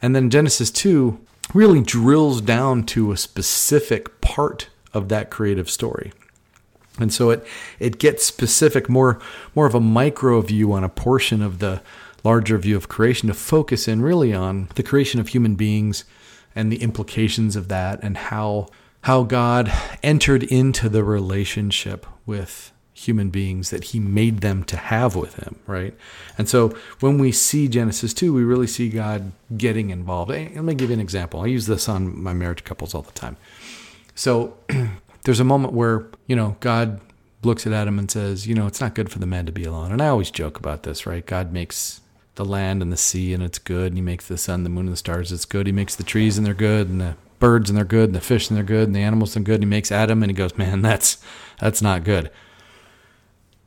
And 0.00 0.16
then 0.16 0.30
Genesis 0.30 0.70
2 0.70 1.20
really 1.52 1.82
drills 1.82 2.40
down 2.40 2.84
to 2.84 3.12
a 3.12 3.18
specific 3.18 4.22
part 4.22 4.68
of 4.94 5.08
that 5.08 5.30
creative 5.30 5.70
story. 5.70 6.12
And 6.98 7.12
so 7.12 7.30
it 7.30 7.46
it 7.78 7.98
gets 7.98 8.24
specific, 8.24 8.88
more 8.88 9.20
more 9.54 9.66
of 9.66 9.74
a 9.74 9.80
micro 9.80 10.40
view 10.40 10.72
on 10.72 10.84
a 10.84 10.88
portion 10.88 11.42
of 11.42 11.58
the 11.58 11.80
larger 12.24 12.58
view 12.58 12.76
of 12.76 12.88
creation 12.88 13.28
to 13.28 13.34
focus 13.34 13.88
in 13.88 14.02
really 14.02 14.32
on 14.32 14.68
the 14.76 14.82
creation 14.82 15.18
of 15.20 15.28
human 15.28 15.54
beings 15.54 16.04
and 16.54 16.70
the 16.70 16.82
implications 16.82 17.56
of 17.56 17.68
that 17.68 18.02
and 18.02 18.16
how 18.16 18.68
how 19.02 19.24
God 19.24 19.72
entered 20.02 20.44
into 20.44 20.88
the 20.88 21.02
relationship 21.02 22.06
with 22.24 22.72
human 22.94 23.30
beings 23.30 23.70
that 23.70 23.84
he 23.84 23.98
made 23.98 24.42
them 24.42 24.62
to 24.62 24.76
have 24.76 25.16
with 25.16 25.34
him, 25.36 25.58
right? 25.66 25.94
And 26.38 26.48
so 26.48 26.68
when 27.00 27.18
we 27.18 27.32
see 27.32 27.66
Genesis 27.66 28.14
2, 28.14 28.32
we 28.32 28.44
really 28.44 28.68
see 28.68 28.90
God 28.90 29.32
getting 29.56 29.90
involved. 29.90 30.30
Eh, 30.30 30.50
let 30.54 30.62
me 30.62 30.74
give 30.74 30.90
you 30.90 30.94
an 30.94 31.00
example. 31.00 31.40
I 31.40 31.46
use 31.46 31.66
this 31.66 31.88
on 31.88 32.22
my 32.22 32.32
marriage 32.32 32.62
couples 32.62 32.94
all 32.94 33.02
the 33.02 33.12
time. 33.12 33.36
So 34.14 34.56
there's 35.24 35.40
a 35.40 35.44
moment 35.44 35.74
where, 35.74 36.06
you 36.26 36.36
know, 36.36 36.56
God 36.60 37.00
looks 37.42 37.66
at 37.66 37.72
Adam 37.72 37.98
and 37.98 38.10
says, 38.10 38.46
you 38.46 38.54
know, 38.54 38.66
it's 38.66 38.80
not 38.80 38.94
good 38.94 39.10
for 39.10 39.18
the 39.18 39.26
man 39.26 39.46
to 39.46 39.52
be 39.52 39.64
alone. 39.64 39.92
And 39.92 40.00
I 40.00 40.08
always 40.08 40.30
joke 40.30 40.58
about 40.58 40.84
this, 40.84 41.06
right? 41.06 41.24
God 41.24 41.52
makes 41.52 42.00
the 42.36 42.44
land 42.44 42.82
and 42.82 42.92
the 42.92 42.96
sea 42.96 43.34
and 43.34 43.42
it's 43.42 43.58
good. 43.58 43.88
And 43.88 43.96
he 43.96 44.02
makes 44.02 44.26
the 44.26 44.38
sun, 44.38 44.64
the 44.64 44.70
moon, 44.70 44.86
and 44.86 44.92
the 44.92 44.96
stars. 44.96 45.32
It's 45.32 45.44
good. 45.44 45.66
He 45.66 45.72
makes 45.72 45.96
the 45.96 46.02
trees 46.02 46.38
and 46.38 46.46
they're 46.46 46.54
good, 46.54 46.88
and 46.88 47.00
the 47.00 47.16
birds 47.38 47.68
and 47.68 47.76
they're 47.76 47.84
good, 47.84 48.08
and 48.08 48.14
the 48.14 48.20
fish 48.20 48.48
and 48.48 48.56
they're 48.56 48.64
good, 48.64 48.86
and 48.86 48.96
the 48.96 49.00
animals 49.00 49.36
and 49.36 49.44
good. 49.44 49.56
And 49.56 49.64
he 49.64 49.68
makes 49.68 49.92
Adam 49.92 50.22
and 50.22 50.30
he 50.30 50.34
goes, 50.34 50.56
man, 50.56 50.82
that's 50.82 51.18
that's 51.60 51.82
not 51.82 52.04
good. 52.04 52.30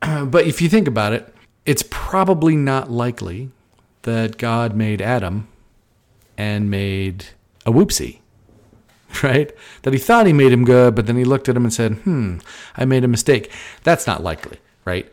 but 0.00 0.46
if 0.46 0.60
you 0.60 0.68
think 0.68 0.88
about 0.88 1.12
it, 1.12 1.32
it's 1.64 1.84
probably 1.90 2.56
not 2.56 2.90
likely 2.90 3.50
that 4.02 4.38
God 4.38 4.76
made 4.76 5.02
Adam 5.02 5.48
and 6.38 6.70
made 6.70 7.26
a 7.64 7.72
whoopsie, 7.72 8.20
right? 9.22 9.52
That 9.82 9.92
he 9.92 9.98
thought 9.98 10.26
he 10.26 10.32
made 10.32 10.52
him 10.52 10.64
good, 10.64 10.94
but 10.94 11.06
then 11.06 11.16
he 11.16 11.24
looked 11.24 11.48
at 11.48 11.56
him 11.56 11.64
and 11.64 11.72
said, 11.72 11.94
hmm, 11.98 12.38
I 12.76 12.84
made 12.84 13.04
a 13.04 13.08
mistake. 13.08 13.50
That's 13.82 14.06
not 14.06 14.22
likely, 14.22 14.58
right? 14.84 15.10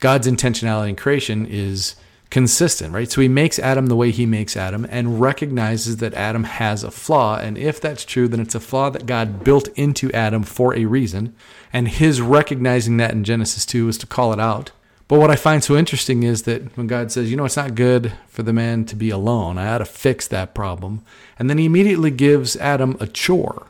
God's 0.00 0.26
intentionality 0.26 0.90
in 0.90 0.96
creation 0.96 1.46
is 1.46 1.96
consistent, 2.30 2.92
right? 2.92 3.10
So 3.10 3.20
he 3.20 3.28
makes 3.28 3.58
Adam 3.58 3.86
the 3.86 3.96
way 3.96 4.10
he 4.10 4.26
makes 4.26 4.56
Adam 4.56 4.86
and 4.90 5.20
recognizes 5.20 5.98
that 5.98 6.14
Adam 6.14 6.44
has 6.44 6.82
a 6.82 6.90
flaw. 6.90 7.38
And 7.38 7.56
if 7.56 7.80
that's 7.80 8.04
true, 8.04 8.26
then 8.26 8.40
it's 8.40 8.56
a 8.56 8.60
flaw 8.60 8.90
that 8.90 9.06
God 9.06 9.44
built 9.44 9.68
into 9.76 10.10
Adam 10.12 10.42
for 10.42 10.74
a 10.74 10.84
reason. 10.86 11.34
And 11.72 11.86
his 11.86 12.20
recognizing 12.20 12.96
that 12.96 13.12
in 13.12 13.24
Genesis 13.24 13.64
2 13.64 13.88
is 13.88 13.98
to 13.98 14.06
call 14.06 14.32
it 14.32 14.40
out. 14.40 14.72
But 15.06 15.20
what 15.20 15.30
I 15.30 15.36
find 15.36 15.62
so 15.62 15.76
interesting 15.76 16.22
is 16.22 16.42
that 16.42 16.76
when 16.76 16.86
God 16.86 17.12
says, 17.12 17.30
you 17.30 17.36
know, 17.36 17.44
it's 17.44 17.56
not 17.56 17.74
good 17.74 18.12
for 18.26 18.42
the 18.42 18.52
man 18.52 18.84
to 18.86 18.96
be 18.96 19.10
alone, 19.10 19.58
I 19.58 19.68
ought 19.68 19.78
to 19.78 19.84
fix 19.84 20.26
that 20.28 20.54
problem. 20.54 21.04
And 21.38 21.50
then 21.50 21.58
he 21.58 21.66
immediately 21.66 22.10
gives 22.10 22.56
Adam 22.56 22.96
a 23.00 23.06
chore. 23.06 23.66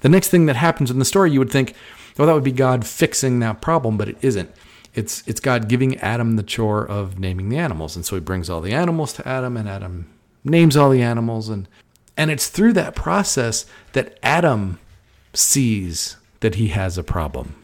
The 0.00 0.08
next 0.08 0.28
thing 0.28 0.46
that 0.46 0.56
happens 0.56 0.90
in 0.90 0.98
the 0.98 1.04
story, 1.04 1.30
you 1.30 1.38
would 1.38 1.52
think, 1.52 1.74
well, 2.18 2.26
that 2.26 2.34
would 2.34 2.42
be 2.42 2.52
God 2.52 2.84
fixing 2.84 3.38
that 3.38 3.60
problem, 3.60 3.96
but 3.96 4.08
it 4.08 4.16
isn't 4.22 4.52
it's 4.94 5.26
it's 5.26 5.40
God 5.40 5.68
giving 5.68 5.96
Adam 5.98 6.36
the 6.36 6.42
chore 6.42 6.86
of 6.86 7.18
naming 7.18 7.48
the 7.48 7.58
animals, 7.58 7.96
and 7.96 8.04
so 8.04 8.16
he 8.16 8.20
brings 8.20 8.50
all 8.50 8.60
the 8.60 8.72
animals 8.72 9.12
to 9.14 9.26
Adam, 9.26 9.56
and 9.56 9.68
Adam 9.68 10.06
names 10.44 10.76
all 10.76 10.90
the 10.90 11.02
animals, 11.02 11.48
and 11.48 11.68
and 12.16 12.30
it's 12.30 12.48
through 12.48 12.74
that 12.74 12.94
process 12.94 13.64
that 13.92 14.18
Adam 14.22 14.78
sees 15.32 16.16
that 16.40 16.56
he 16.56 16.68
has 16.68 16.98
a 16.98 17.02
problem, 17.02 17.54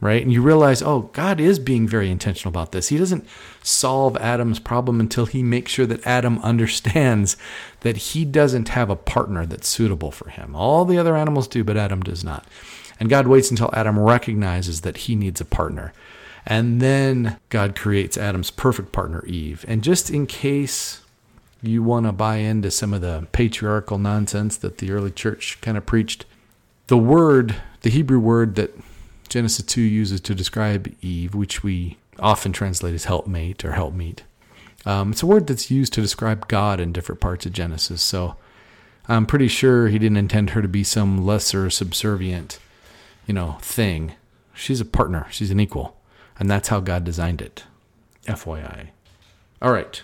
right? 0.00 0.22
And 0.22 0.32
you 0.32 0.42
realize, 0.42 0.82
oh, 0.82 1.10
God 1.12 1.40
is 1.40 1.58
being 1.58 1.88
very 1.88 2.10
intentional 2.10 2.50
about 2.50 2.72
this. 2.72 2.88
He 2.88 2.98
doesn't 2.98 3.26
solve 3.62 4.16
Adam's 4.18 4.58
problem 4.58 5.00
until 5.00 5.26
he 5.26 5.42
makes 5.42 5.72
sure 5.72 5.86
that 5.86 6.06
Adam 6.06 6.38
understands 6.42 7.36
that 7.80 7.96
he 7.96 8.24
doesn't 8.24 8.70
have 8.70 8.90
a 8.90 8.96
partner 8.96 9.46
that's 9.46 9.68
suitable 9.68 10.10
for 10.10 10.28
him. 10.28 10.54
All 10.54 10.84
the 10.84 10.98
other 10.98 11.16
animals 11.16 11.48
do, 11.48 11.64
but 11.64 11.76
Adam 11.76 12.02
does 12.02 12.22
not. 12.22 12.46
And 12.98 13.10
God 13.10 13.26
waits 13.26 13.50
until 13.50 13.70
Adam 13.72 13.98
recognizes 13.98 14.82
that 14.82 14.98
he 14.98 15.14
needs 15.14 15.40
a 15.40 15.44
partner. 15.44 15.92
And 16.46 16.80
then 16.80 17.38
God 17.48 17.74
creates 17.76 18.16
Adam's 18.16 18.50
perfect 18.50 18.92
partner, 18.92 19.24
Eve. 19.26 19.64
And 19.66 19.82
just 19.82 20.10
in 20.10 20.26
case 20.26 21.02
you 21.60 21.82
want 21.82 22.06
to 22.06 22.12
buy 22.12 22.36
into 22.36 22.70
some 22.70 22.94
of 22.94 23.00
the 23.00 23.26
patriarchal 23.32 23.98
nonsense 23.98 24.56
that 24.58 24.78
the 24.78 24.92
early 24.92 25.10
church 25.10 25.58
kind 25.60 25.76
of 25.76 25.84
preached, 25.84 26.24
the 26.86 26.96
word, 26.96 27.56
the 27.82 27.90
Hebrew 27.90 28.20
word 28.20 28.54
that 28.54 28.78
Genesis 29.28 29.64
2 29.64 29.80
uses 29.80 30.20
to 30.22 30.34
describe 30.34 30.94
Eve, 31.02 31.34
which 31.34 31.62
we 31.62 31.96
often 32.18 32.52
translate 32.52 32.94
as 32.94 33.04
helpmate 33.04 33.64
or 33.64 33.72
helpmeet, 33.72 34.22
um, 34.84 35.10
it's 35.10 35.22
a 35.22 35.26
word 35.26 35.46
that's 35.46 35.70
used 35.70 35.92
to 35.94 36.00
describe 36.00 36.48
God 36.48 36.80
in 36.80 36.92
different 36.92 37.20
parts 37.20 37.44
of 37.44 37.52
Genesis. 37.52 38.00
So 38.00 38.36
I'm 39.08 39.26
pretty 39.26 39.48
sure 39.48 39.88
he 39.88 39.98
didn't 39.98 40.16
intend 40.16 40.50
her 40.50 40.62
to 40.62 40.68
be 40.68 40.84
some 40.84 41.26
lesser 41.26 41.68
subservient, 41.70 42.58
you 43.26 43.34
know, 43.34 43.58
thing. 43.60 44.14
She's 44.54 44.80
a 44.80 44.84
partner, 44.84 45.26
she's 45.30 45.50
an 45.50 45.60
equal. 45.60 45.96
And 46.38 46.50
that's 46.50 46.68
how 46.68 46.80
God 46.80 47.04
designed 47.04 47.42
it. 47.42 47.64
FYI. 48.26 48.88
All 49.62 49.72
right. 49.72 50.02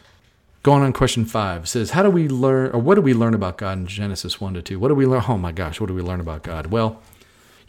Going 0.62 0.82
on 0.82 0.92
question 0.92 1.24
five 1.24 1.68
says, 1.68 1.90
How 1.90 2.02
do 2.02 2.10
we 2.10 2.28
learn, 2.28 2.70
or 2.72 2.80
what 2.80 2.94
do 2.94 3.02
we 3.02 3.14
learn 3.14 3.34
about 3.34 3.58
God 3.58 3.78
in 3.78 3.86
Genesis 3.86 4.40
1 4.40 4.54
to 4.54 4.62
2? 4.62 4.78
What 4.78 4.88
do 4.88 4.94
we 4.94 5.06
learn? 5.06 5.24
Oh 5.28 5.36
my 5.36 5.52
gosh, 5.52 5.80
what 5.80 5.88
do 5.88 5.94
we 5.94 6.02
learn 6.02 6.20
about 6.20 6.42
God? 6.42 6.68
Well, 6.68 7.02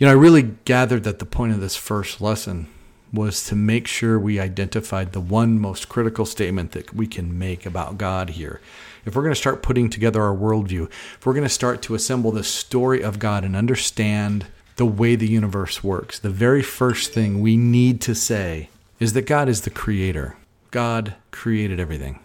you 0.03 0.09
know, 0.09 0.15
I 0.15 0.19
really 0.19 0.55
gathered 0.65 1.05
that 1.05 1.19
the 1.19 1.25
point 1.25 1.53
of 1.53 1.61
this 1.61 1.77
first 1.77 2.19
lesson 2.19 2.67
was 3.13 3.45
to 3.45 3.55
make 3.55 3.87
sure 3.87 4.19
we 4.19 4.37
identified 4.37 5.13
the 5.13 5.21
one 5.21 5.57
most 5.57 5.87
critical 5.87 6.25
statement 6.25 6.73
that 6.73 6.93
we 6.93 7.07
can 7.07 7.39
make 7.39 7.65
about 7.65 7.97
God 7.97 8.31
here. 8.31 8.59
If 9.05 9.15
we're 9.15 9.21
going 9.21 9.33
to 9.33 9.39
start 9.39 9.63
putting 9.63 9.89
together 9.89 10.21
our 10.21 10.35
worldview, 10.35 10.89
if 10.89 11.25
we're 11.25 11.31
going 11.31 11.45
to 11.45 11.49
start 11.49 11.81
to 11.83 11.95
assemble 11.95 12.31
the 12.31 12.43
story 12.43 13.01
of 13.01 13.17
God 13.17 13.45
and 13.45 13.55
understand 13.55 14.47
the 14.75 14.85
way 14.85 15.15
the 15.15 15.25
universe 15.25 15.85
works, 15.85 16.19
the 16.19 16.29
very 16.29 16.61
first 16.61 17.13
thing 17.13 17.39
we 17.39 17.55
need 17.55 18.01
to 18.01 18.13
say 18.13 18.67
is 18.99 19.13
that 19.13 19.25
God 19.25 19.47
is 19.47 19.61
the 19.61 19.69
creator. 19.69 20.35
God 20.71 21.15
created 21.31 21.79
everything, 21.79 22.19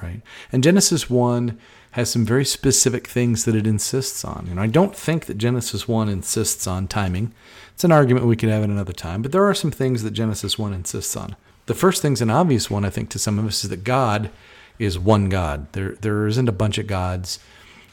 right? 0.00 0.22
And 0.50 0.64
Genesis 0.64 1.10
1 1.10 1.58
has 1.98 2.10
some 2.10 2.24
very 2.24 2.44
specific 2.44 3.08
things 3.08 3.44
that 3.44 3.56
it 3.56 3.66
insists 3.66 4.24
on. 4.24 4.46
And 4.48 4.60
I 4.60 4.68
don't 4.68 4.94
think 4.94 5.26
that 5.26 5.36
Genesis 5.36 5.88
1 5.88 6.08
insists 6.08 6.64
on 6.68 6.86
timing. 6.86 7.34
It's 7.74 7.82
an 7.82 7.90
argument 7.90 8.26
we 8.26 8.36
could 8.36 8.50
have 8.50 8.62
at 8.62 8.70
another 8.70 8.92
time, 8.92 9.20
but 9.20 9.32
there 9.32 9.42
are 9.42 9.54
some 9.54 9.72
things 9.72 10.04
that 10.04 10.12
Genesis 10.12 10.56
1 10.56 10.72
insists 10.72 11.16
on. 11.16 11.34
The 11.66 11.74
first 11.74 12.00
thing's 12.00 12.22
an 12.22 12.30
obvious 12.30 12.70
one, 12.70 12.84
I 12.84 12.90
think, 12.90 13.08
to 13.10 13.18
some 13.18 13.36
of 13.36 13.44
us 13.44 13.64
is 13.64 13.70
that 13.70 13.82
God 13.82 14.30
is 14.78 14.96
one 14.96 15.28
God. 15.28 15.72
There, 15.72 15.96
there 15.96 16.28
isn't 16.28 16.48
a 16.48 16.52
bunch 16.52 16.78
of 16.78 16.86
gods. 16.86 17.40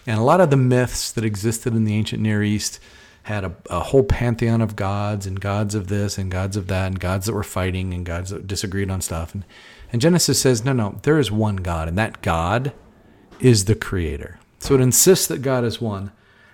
And 0.06 0.20
a 0.20 0.24
lot 0.24 0.40
of 0.40 0.52
the 0.52 0.56
myths 0.56 1.12
that 1.12 1.26
existed 1.26 1.74
in 1.74 1.86
the 1.86 1.96
ancient 1.96 2.22
Near 2.22 2.44
East 2.44 2.80
had 3.24 3.44
a, 3.44 3.56
a, 3.72 3.80
whole 3.80 4.04
pantheon 4.04 4.62
of 4.62 4.76
gods 4.76 5.26
and 5.26 5.42
gods 5.42 5.74
of 5.74 5.88
this 5.88 6.20
and 6.20 6.30
gods 6.30 6.56
of 6.56 6.68
that 6.68 6.86
and 6.86 7.00
gods 7.00 7.26
that 7.26 7.34
were 7.34 7.42
fighting 7.42 7.92
and 7.92 8.06
gods 8.06 8.30
that 8.30 8.46
disagreed 8.46 8.92
on 8.92 9.02
stuff. 9.02 9.34
And, 9.34 9.44
and 9.92 10.00
Genesis 10.00 10.40
says, 10.40 10.64
no, 10.64 10.74
no, 10.74 11.00
there 11.02 11.18
is 11.18 11.32
one 11.32 11.56
God, 11.56 11.88
and 11.88 11.98
that 11.98 12.22
God 12.22 12.72
is 13.39 13.65
the 13.65 13.75
creator. 13.75 14.39
So 14.60 14.75
it 14.75 14.82
insists 14.82 15.27
that 15.27 15.42
God 15.42 15.63
is 15.63 15.82
one 15.82 16.12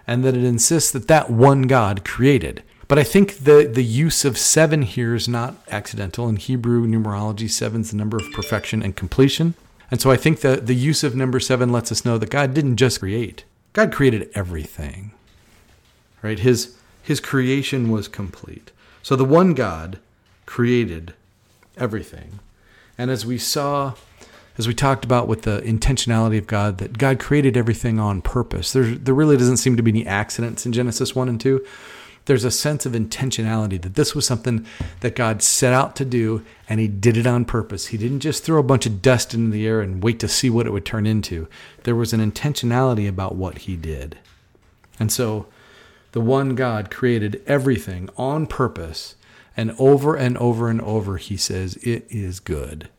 and 0.07 0.23
that 0.23 0.35
it 0.35 0.43
insists 0.43 0.91
that 0.91 1.07
that 1.07 1.29
one 1.29 1.63
God 1.63 2.03
created. 2.03 2.63
But 2.87 2.99
I 2.99 3.03
think 3.03 3.39
the, 3.39 3.69
the 3.71 3.83
use 3.83 4.25
of 4.25 4.37
seven 4.37 4.81
here 4.81 5.15
is 5.15 5.27
not 5.27 5.55
accidental. 5.69 6.27
In 6.27 6.35
Hebrew 6.35 6.85
numerology, 6.85 7.49
seven 7.49 7.81
is 7.81 7.91
the 7.91 7.97
number 7.97 8.17
of 8.17 8.31
perfection 8.33 8.83
and 8.83 8.95
completion. 8.95 9.53
And 9.89 10.01
so 10.01 10.11
I 10.11 10.17
think 10.17 10.41
that 10.41 10.67
the 10.67 10.75
use 10.75 11.03
of 11.03 11.15
number 11.15 11.39
seven 11.39 11.71
lets 11.71 11.91
us 11.91 12.03
know 12.03 12.17
that 12.17 12.29
God 12.29 12.53
didn't 12.53 12.77
just 12.77 12.99
create, 12.99 13.45
God 13.73 13.93
created 13.93 14.29
everything 14.33 15.11
right? 16.21 16.39
His 16.39 16.75
his 17.03 17.19
creation 17.19 17.89
was 17.89 18.07
complete. 18.07 18.71
So 19.01 19.15
the 19.15 19.25
one 19.25 19.53
God 19.53 19.99
created 20.45 21.13
everything. 21.75 22.39
And 22.97 23.09
as 23.09 23.25
we 23.25 23.37
saw 23.39 23.95
as 24.57 24.67
we 24.67 24.73
talked 24.73 25.05
about 25.05 25.27
with 25.27 25.43
the 25.43 25.61
intentionality 25.61 26.37
of 26.37 26.47
God 26.47 26.77
that 26.79 26.97
God 26.97 27.19
created 27.19 27.57
everything 27.57 27.99
on 27.99 28.21
purpose. 28.21 28.73
There 28.73 28.83
there 28.83 29.13
really 29.13 29.37
doesn't 29.37 29.57
seem 29.57 29.77
to 29.77 29.83
be 29.83 29.91
any 29.91 30.05
accidents 30.05 30.65
in 30.65 30.73
Genesis 30.73 31.15
1 31.15 31.29
and 31.29 31.39
2. 31.39 31.65
There's 32.25 32.43
a 32.43 32.51
sense 32.51 32.85
of 32.85 32.93
intentionality 32.93 33.81
that 33.81 33.95
this 33.95 34.13
was 34.13 34.27
something 34.27 34.65
that 34.99 35.15
God 35.15 35.41
set 35.41 35.73
out 35.73 35.95
to 35.95 36.05
do 36.05 36.45
and 36.69 36.79
he 36.79 36.87
did 36.87 37.17
it 37.17 37.25
on 37.25 37.45
purpose. 37.45 37.87
He 37.87 37.97
didn't 37.97 38.19
just 38.19 38.43
throw 38.43 38.59
a 38.59 38.63
bunch 38.63 38.85
of 38.85 39.01
dust 39.01 39.33
into 39.33 39.51
the 39.51 39.65
air 39.65 39.81
and 39.81 40.03
wait 40.03 40.19
to 40.19 40.27
see 40.27 40.49
what 40.49 40.67
it 40.67 40.71
would 40.71 40.85
turn 40.85 41.07
into. 41.07 41.47
There 41.83 41.95
was 41.95 42.13
an 42.13 42.19
intentionality 42.19 43.09
about 43.09 43.35
what 43.35 43.59
he 43.59 43.75
did. 43.75 44.19
And 44.99 45.11
so 45.11 45.47
the 46.11 46.21
one 46.21 46.55
God 46.55 46.91
created 46.91 47.41
everything 47.47 48.09
on 48.17 48.45
purpose, 48.45 49.15
and 49.55 49.73
over 49.79 50.15
and 50.15 50.37
over 50.37 50.69
and 50.69 50.81
over 50.81 51.17
he 51.17 51.37
says, 51.37 51.75
It 51.77 52.05
is 52.09 52.39
good. 52.39 52.89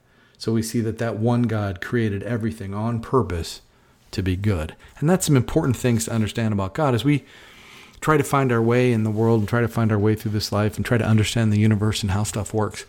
So 0.43 0.53
we 0.53 0.63
see 0.65 0.81
that 0.81 0.99
that 0.99 1.19
one 1.19 1.43
God 1.43 1.81
created 1.81 2.25
everything 2.25 2.75
on 2.75 2.99
purpose 3.01 3.61
to 4.11 4.25
be 4.25 4.35
good. 4.35 4.75
And 4.99 5.09
that's 5.09 5.27
some 5.27 5.37
important 5.37 5.77
things 5.77 6.07
to 6.07 6.13
understand 6.13 6.53
about 6.53 6.75
God 6.75 6.97
as 6.97 7.05
we 7.05 7.23
try 8.01 8.17
to 8.17 8.25
find 8.25 8.51
our 8.51 8.61
way 8.61 8.93
in 8.93 9.05
the 9.05 9.11
world 9.13 9.39
and 9.39 9.49
try 9.49 9.61
to 9.61 9.69
find 9.69 9.93
our 9.93 9.99
way 10.01 10.17
through 10.17 10.33
this 10.33 10.51
life 10.51 10.77
and 10.77 10.85
try 10.85 10.99
to 10.99 11.07
understand 11.07 11.53
the 11.53 11.61
universe 11.61 12.03
and 12.03 12.11
how 12.11 12.25
stuff 12.25 12.53
works. 12.53 12.85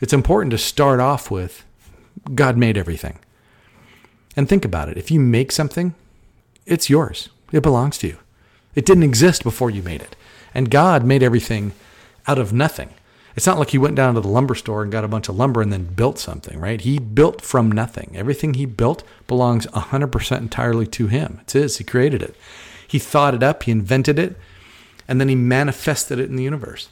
It's 0.00 0.12
important 0.12 0.52
to 0.52 0.58
start 0.58 1.00
off 1.00 1.28
with 1.28 1.64
God 2.36 2.56
made 2.56 2.78
everything. 2.78 3.18
And 4.36 4.48
think 4.48 4.64
about 4.64 4.88
it. 4.88 4.96
If 4.96 5.10
you 5.10 5.18
make 5.18 5.50
something, 5.50 5.96
it's 6.66 6.88
yours. 6.88 7.30
It 7.50 7.64
belongs 7.64 7.98
to 7.98 8.06
you. 8.06 8.18
It 8.76 8.86
didn't 8.86 9.02
exist 9.02 9.42
before 9.42 9.70
you 9.72 9.82
made 9.82 10.02
it. 10.02 10.14
And 10.54 10.70
God 10.70 11.02
made 11.02 11.24
everything 11.24 11.72
out 12.28 12.38
of 12.38 12.52
nothing. 12.52 12.90
It's 13.34 13.46
not 13.46 13.58
like 13.58 13.70
he 13.70 13.78
went 13.78 13.96
down 13.96 14.14
to 14.14 14.20
the 14.20 14.28
lumber 14.28 14.54
store 14.54 14.82
and 14.82 14.92
got 14.92 15.04
a 15.04 15.08
bunch 15.08 15.28
of 15.28 15.36
lumber 15.36 15.62
and 15.62 15.72
then 15.72 15.94
built 15.94 16.18
something, 16.18 16.58
right? 16.60 16.80
He 16.80 16.98
built 16.98 17.40
from 17.40 17.72
nothing. 17.72 18.12
Everything 18.14 18.54
he 18.54 18.66
built 18.66 19.02
belongs 19.26 19.66
100% 19.68 20.38
entirely 20.38 20.86
to 20.88 21.06
him. 21.06 21.38
It's 21.42 21.54
his. 21.54 21.78
He 21.78 21.84
created 21.84 22.22
it. 22.22 22.36
He 22.86 22.98
thought 22.98 23.34
it 23.34 23.42
up, 23.42 23.62
he 23.62 23.72
invented 23.72 24.18
it, 24.18 24.36
and 25.08 25.18
then 25.18 25.28
he 25.28 25.34
manifested 25.34 26.18
it 26.18 26.28
in 26.28 26.36
the 26.36 26.42
universe. 26.42 26.90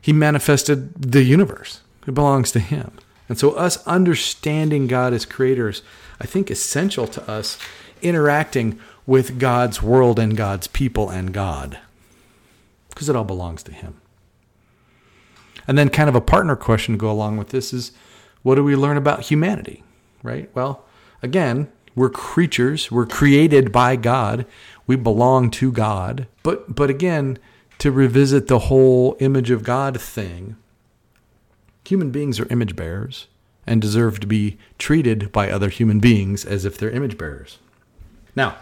He 0.00 0.12
manifested 0.12 0.94
the 0.94 1.22
universe. 1.22 1.80
It 2.06 2.12
belongs 2.12 2.52
to 2.52 2.60
him. 2.60 2.92
And 3.28 3.38
so, 3.38 3.52
us 3.52 3.86
understanding 3.86 4.86
God 4.86 5.12
as 5.12 5.26
creators, 5.26 5.82
I 6.20 6.26
think, 6.26 6.50
essential 6.50 7.06
to 7.08 7.30
us 7.30 7.58
interacting 8.00 8.78
with 9.06 9.38
God's 9.38 9.82
world 9.82 10.18
and 10.18 10.36
God's 10.36 10.66
people 10.66 11.10
and 11.10 11.32
God, 11.32 11.78
because 12.90 13.08
it 13.08 13.16
all 13.16 13.24
belongs 13.24 13.62
to 13.64 13.72
Him. 13.72 14.00
And 15.68 15.78
then, 15.78 15.90
kind 15.90 16.08
of 16.08 16.16
a 16.16 16.20
partner 16.20 16.56
question 16.56 16.94
to 16.94 16.98
go 16.98 17.10
along 17.10 17.36
with 17.36 17.50
this 17.50 17.72
is 17.72 17.92
what 18.42 18.56
do 18.56 18.64
we 18.64 18.74
learn 18.74 18.96
about 18.96 19.20
humanity? 19.22 19.84
Right? 20.22 20.50
Well, 20.54 20.84
again, 21.22 21.70
we're 21.94 22.10
creatures, 22.10 22.90
we're 22.90 23.06
created 23.06 23.70
by 23.70 23.96
God, 23.96 24.46
we 24.86 24.96
belong 24.96 25.50
to 25.52 25.70
God. 25.70 26.26
But, 26.42 26.74
but 26.74 26.90
again, 26.90 27.38
to 27.78 27.92
revisit 27.92 28.48
the 28.48 28.60
whole 28.60 29.16
image 29.20 29.50
of 29.50 29.62
God 29.62 30.00
thing, 30.00 30.56
human 31.84 32.10
beings 32.10 32.40
are 32.40 32.46
image 32.50 32.74
bearers 32.74 33.26
and 33.66 33.82
deserve 33.82 34.20
to 34.20 34.26
be 34.26 34.56
treated 34.78 35.30
by 35.30 35.50
other 35.50 35.68
human 35.68 36.00
beings 36.00 36.44
as 36.44 36.64
if 36.64 36.78
they're 36.78 36.90
image 36.90 37.18
bearers. 37.18 37.58
Now, 38.34 38.56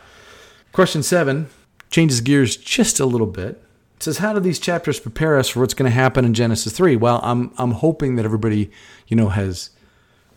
question 0.73 1.03
seven 1.03 1.49
changes 1.91 2.21
gears 2.21 2.57
just 2.57 2.99
a 2.99 3.07
little 3.07 3.27
bit. 3.27 3.63
It 3.97 4.03
says, 4.03 4.19
How 4.19 4.33
do 4.33 4.41
these 4.41 4.59
chapters 4.59 5.00
prepare 5.00 5.38
us 5.38 5.49
for 5.49 5.61
what's 5.61 5.75
going 5.75 5.91
to 5.91 5.95
happen 5.95 6.25
in 6.25 6.35
Genesis 6.35 6.73
3? 6.73 6.97
Well, 6.97 7.21
I'm, 7.23 7.53
I'm 7.59 7.73
hoping 7.73 8.17
that 8.17 8.25
everybody, 8.25 8.71
you 9.09 9.17
know, 9.17 9.31
has 9.31 9.71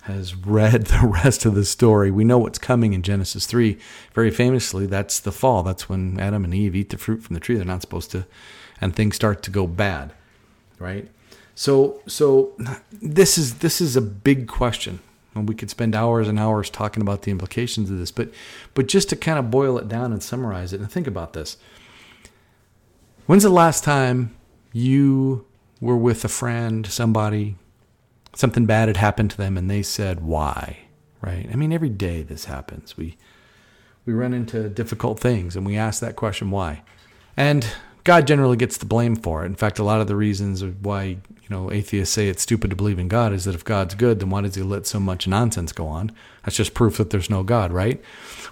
has 0.04 0.36
read 0.36 0.86
the 0.88 1.08
rest 1.08 1.46
of 1.46 1.56
the 1.56 1.66
story. 1.66 2.12
We 2.12 2.24
know 2.24 2.38
what's 2.38 2.60
coming 2.60 2.94
in 2.94 3.02
Genesis 3.02 3.46
3. 3.46 3.78
Very 4.14 4.32
famously, 4.32 4.86
that's 4.86 5.20
the 5.20 5.32
fall. 5.32 5.64
That's 5.64 5.88
when 5.88 6.20
Adam 6.20 6.44
and 6.44 6.54
Eve 6.54 6.76
eat 6.76 6.90
the 6.90 6.98
fruit 6.98 7.24
from 7.24 7.34
the 7.34 7.40
tree 7.40 7.56
they're 7.56 7.66
not 7.66 7.82
supposed 7.82 8.12
to, 8.12 8.26
and 8.82 8.96
things 8.96 9.16
start 9.16 9.44
to 9.44 9.52
go 9.52 9.68
bad, 9.68 10.14
right? 10.78 11.10
So, 11.56 12.02
so 12.08 12.56
this 12.92 13.38
is 13.38 13.56
this 13.56 13.82
is 13.82 13.96
a 13.96 14.02
big 14.02 14.48
question, 14.48 15.00
and 15.36 15.48
we 15.48 15.56
could 15.56 15.70
spend 15.70 15.96
hours 15.96 16.28
and 16.28 16.40
hours 16.40 16.70
talking 16.70 17.02
about 17.02 17.24
the 17.24 17.32
implications 17.32 17.90
of 17.90 17.98
this. 17.98 18.12
But, 18.12 18.30
but 18.74 18.88
just 18.88 19.10
to 19.10 19.16
kind 19.16 19.38
of 19.38 19.52
boil 19.52 19.78
it 19.78 19.90
down 19.90 20.14
and 20.14 20.24
summarize 20.24 20.72
it, 20.72 20.80
and 20.80 20.90
think 20.90 21.08
about 21.08 21.34
this: 21.34 21.58
When's 23.30 23.44
the 23.44 23.50
last 23.52 23.84
time 23.84 24.36
you 24.74 25.46
were 25.80 25.96
with 25.96 26.26
a 26.26 26.28
friend, 26.28 26.88
somebody, 26.88 27.58
something 28.34 28.66
bad 28.66 28.88
had 28.88 28.98
happened 28.98 29.30
to 29.30 29.38
them, 29.38 29.56
and 29.56 29.70
they 29.70 29.84
said 29.84 30.22
why? 30.22 30.88
Right? 31.22 31.48
I 31.54 31.56
mean, 31.56 31.72
every 31.72 31.90
day 31.90 32.24
this 32.24 32.46
happens. 32.46 32.98
We 32.98 33.18
we 34.04 34.14
run 34.14 34.34
into 34.34 34.68
difficult 34.68 35.20
things, 35.20 35.56
and 35.56 35.64
we 35.64 35.78
ask 35.78 36.02
that 36.02 36.16
question 36.16 36.50
why, 36.50 36.82
and 37.38 37.68
God 38.04 38.26
generally 38.26 38.58
gets 38.58 38.78
the 38.78 38.88
blame 38.88 39.16
for 39.16 39.44
it. 39.44 39.46
In 39.46 39.54
fact, 39.54 39.78
a 39.78 39.84
lot 39.84 40.02
of 40.02 40.08
the 40.08 40.16
reasons 40.16 40.66
why 40.66 41.04
you 41.04 41.50
know 41.52 41.72
atheists 41.72 42.16
say 42.16 42.30
it's 42.30 42.42
stupid 42.42 42.72
to 42.72 42.76
believe 42.76 42.98
in 42.98 43.10
God 43.10 43.32
is 43.32 43.46
that 43.46 43.54
if 43.54 43.64
God's 43.64 43.94
good, 43.94 44.22
then 44.22 44.32
why 44.32 44.42
does 44.42 44.56
He 44.56 44.64
let 44.64 44.88
so 44.88 45.00
much 45.00 45.28
nonsense 45.28 45.72
go 45.72 45.86
on? 45.86 46.12
That's 46.46 46.58
just 46.58 46.74
proof 46.74 46.98
that 46.98 47.12
there's 47.12 47.30
no 47.30 47.44
God, 47.44 47.74
right? 47.74 48.02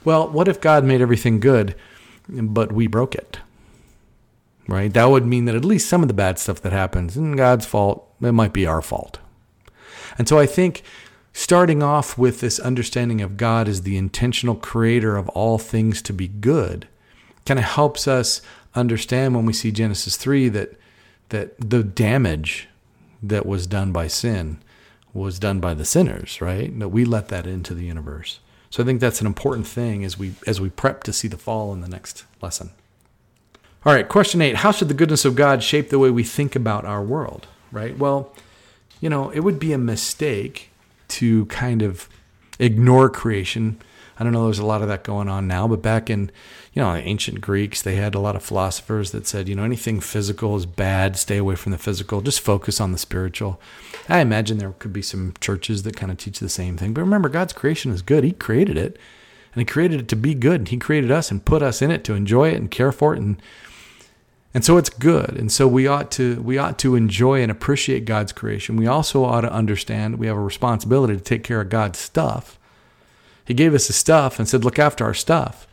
Well, 0.05 0.29
what 0.29 0.47
if 0.47 0.61
God 0.61 0.83
made 0.83 1.01
everything 1.01 1.39
good, 1.39 1.73
but 2.29 2.71
we 2.71 2.85
broke 2.85 3.15
it? 3.15 3.39
Right? 4.67 4.93
That 4.93 5.09
would 5.09 5.25
mean 5.25 5.45
that 5.45 5.55
at 5.55 5.63
least 5.63 5.89
some 5.89 6.01
of 6.01 6.07
the 6.07 6.13
bad 6.13 6.39
stuff 6.39 6.61
that 6.61 6.73
happens 6.73 7.13
isn't 7.13 7.37
God's 7.37 7.65
fault. 7.65 8.07
It 8.21 8.33
might 8.33 8.53
be 8.53 8.65
our 8.65 8.81
fault. 8.81 9.19
And 10.17 10.27
so 10.27 10.37
I 10.37 10.45
think 10.45 10.83
starting 11.31 11.81
off 11.81 12.17
with 12.17 12.41
this 12.41 12.59
understanding 12.59 13.21
of 13.21 13.37
God 13.37 13.67
as 13.67 13.83
the 13.83 13.95
intentional 13.95 14.55
creator 14.55 15.15
of 15.15 15.29
all 15.29 15.57
things 15.57 16.01
to 16.01 16.13
be 16.13 16.27
good 16.27 16.87
kind 17.45 17.59
of 17.59 17.65
helps 17.65 18.07
us 18.07 18.41
understand 18.75 19.35
when 19.35 19.45
we 19.45 19.53
see 19.53 19.71
Genesis 19.71 20.17
3 20.17 20.49
that 20.49 20.79
that 21.29 21.59
the 21.59 21.83
damage 21.83 22.69
that 23.21 23.45
was 23.45 23.67
done 23.67 23.91
by 23.91 24.07
sin 24.07 24.59
was 25.13 25.39
done 25.39 25.59
by 25.59 25.73
the 25.73 25.85
sinners, 25.85 26.39
right? 26.39 26.77
That 26.79 26.89
we 26.89 27.05
let 27.05 27.27
that 27.29 27.47
into 27.47 27.73
the 27.73 27.85
universe. 27.85 28.39
So 28.69 28.83
I 28.83 28.85
think 28.85 28.99
that's 28.99 29.21
an 29.21 29.27
important 29.27 29.67
thing 29.67 30.03
as 30.03 30.17
we 30.17 30.33
as 30.45 30.61
we 30.61 30.69
prep 30.69 31.03
to 31.03 31.13
see 31.13 31.27
the 31.27 31.37
fall 31.37 31.73
in 31.73 31.81
the 31.81 31.87
next 31.87 32.23
lesson. 32.41 32.71
All 33.87 33.93
right, 33.93 34.07
question 34.07 34.41
8, 34.41 34.57
how 34.57 34.71
should 34.71 34.89
the 34.89 34.93
goodness 34.93 35.23
of 35.23 35.35
God 35.35 35.63
shape 35.63 35.89
the 35.89 35.97
way 35.97 36.11
we 36.11 36.23
think 36.23 36.57
about 36.57 36.83
our 36.83 37.01
world, 37.01 37.47
right? 37.71 37.97
Well, 37.97 38.33
you 38.99 39.09
know, 39.09 39.29
it 39.29 39.39
would 39.39 39.59
be 39.59 39.71
a 39.71 39.77
mistake 39.77 40.71
to 41.07 41.45
kind 41.45 41.81
of 41.81 42.09
ignore 42.59 43.09
creation 43.09 43.79
I 44.19 44.23
don't 44.23 44.33
know, 44.33 44.45
there's 44.45 44.59
a 44.59 44.65
lot 44.65 44.81
of 44.81 44.87
that 44.87 45.03
going 45.03 45.29
on 45.29 45.47
now, 45.47 45.67
but 45.67 45.83
back 45.83 46.09
in, 46.09 46.31
you 46.73 46.81
know, 46.81 46.95
ancient 46.95 47.39
Greeks, 47.39 47.83
they 47.83 47.95
had 47.95 48.15
a 48.15 48.19
lot 48.19 48.35
of 48.35 48.41
philosophers 48.41 49.11
that 49.11 49.27
said, 49.27 49.47
you 49.47 49.53
know, 49.53 49.63
anything 49.63 49.99
physical 49.99 50.55
is 50.55 50.65
bad, 50.65 51.17
stay 51.17 51.37
away 51.37 51.55
from 51.55 51.71
the 51.71 51.77
physical, 51.77 52.21
just 52.21 52.39
focus 52.39 52.81
on 52.81 52.91
the 52.91 52.97
spiritual. 52.97 53.61
I 54.09 54.19
imagine 54.21 54.57
there 54.57 54.73
could 54.79 54.91
be 54.91 55.03
some 55.03 55.33
churches 55.39 55.83
that 55.83 55.95
kind 55.95 56.11
of 56.11 56.17
teach 56.17 56.39
the 56.39 56.49
same 56.49 56.77
thing. 56.77 56.93
But 56.93 57.01
remember, 57.01 57.29
God's 57.29 57.53
creation 57.53 57.91
is 57.91 58.01
good. 58.01 58.23
He 58.23 58.31
created 58.31 58.75
it, 58.75 58.97
and 59.53 59.61
He 59.61 59.65
created 59.65 59.99
it 59.99 60.07
to 60.07 60.15
be 60.15 60.33
good. 60.33 60.69
He 60.69 60.77
created 60.77 61.11
us 61.11 61.29
and 61.29 61.45
put 61.45 61.61
us 61.61 61.83
in 61.83 61.91
it 61.91 62.03
to 62.05 62.15
enjoy 62.15 62.49
it 62.49 62.55
and 62.55 62.71
care 62.71 62.91
for 62.91 63.13
it 63.13 63.19
and 63.21 63.39
and 64.53 64.63
so 64.65 64.77
it's 64.77 64.89
good 64.89 65.37
and 65.37 65.51
so 65.51 65.67
we 65.67 65.87
ought 65.87 66.09
to 66.11 66.41
we 66.41 66.57
ought 66.57 66.79
to 66.79 66.95
enjoy 66.95 67.41
and 67.41 67.51
appreciate 67.51 68.05
god's 68.05 68.31
creation 68.31 68.75
we 68.77 68.87
also 68.87 69.23
ought 69.23 69.41
to 69.41 69.51
understand 69.51 70.17
we 70.17 70.27
have 70.27 70.37
a 70.37 70.41
responsibility 70.41 71.15
to 71.15 71.21
take 71.21 71.43
care 71.43 71.61
of 71.61 71.69
god's 71.69 71.99
stuff 71.99 72.57
he 73.47 73.53
gave 73.53 73.73
us 73.73 73.87
the 73.87 73.93
stuff 73.93 74.39
and 74.39 74.47
said, 74.47 74.65
look 74.65 74.77
after 74.77 75.05
our 75.05 75.13
stuff. 75.13 75.67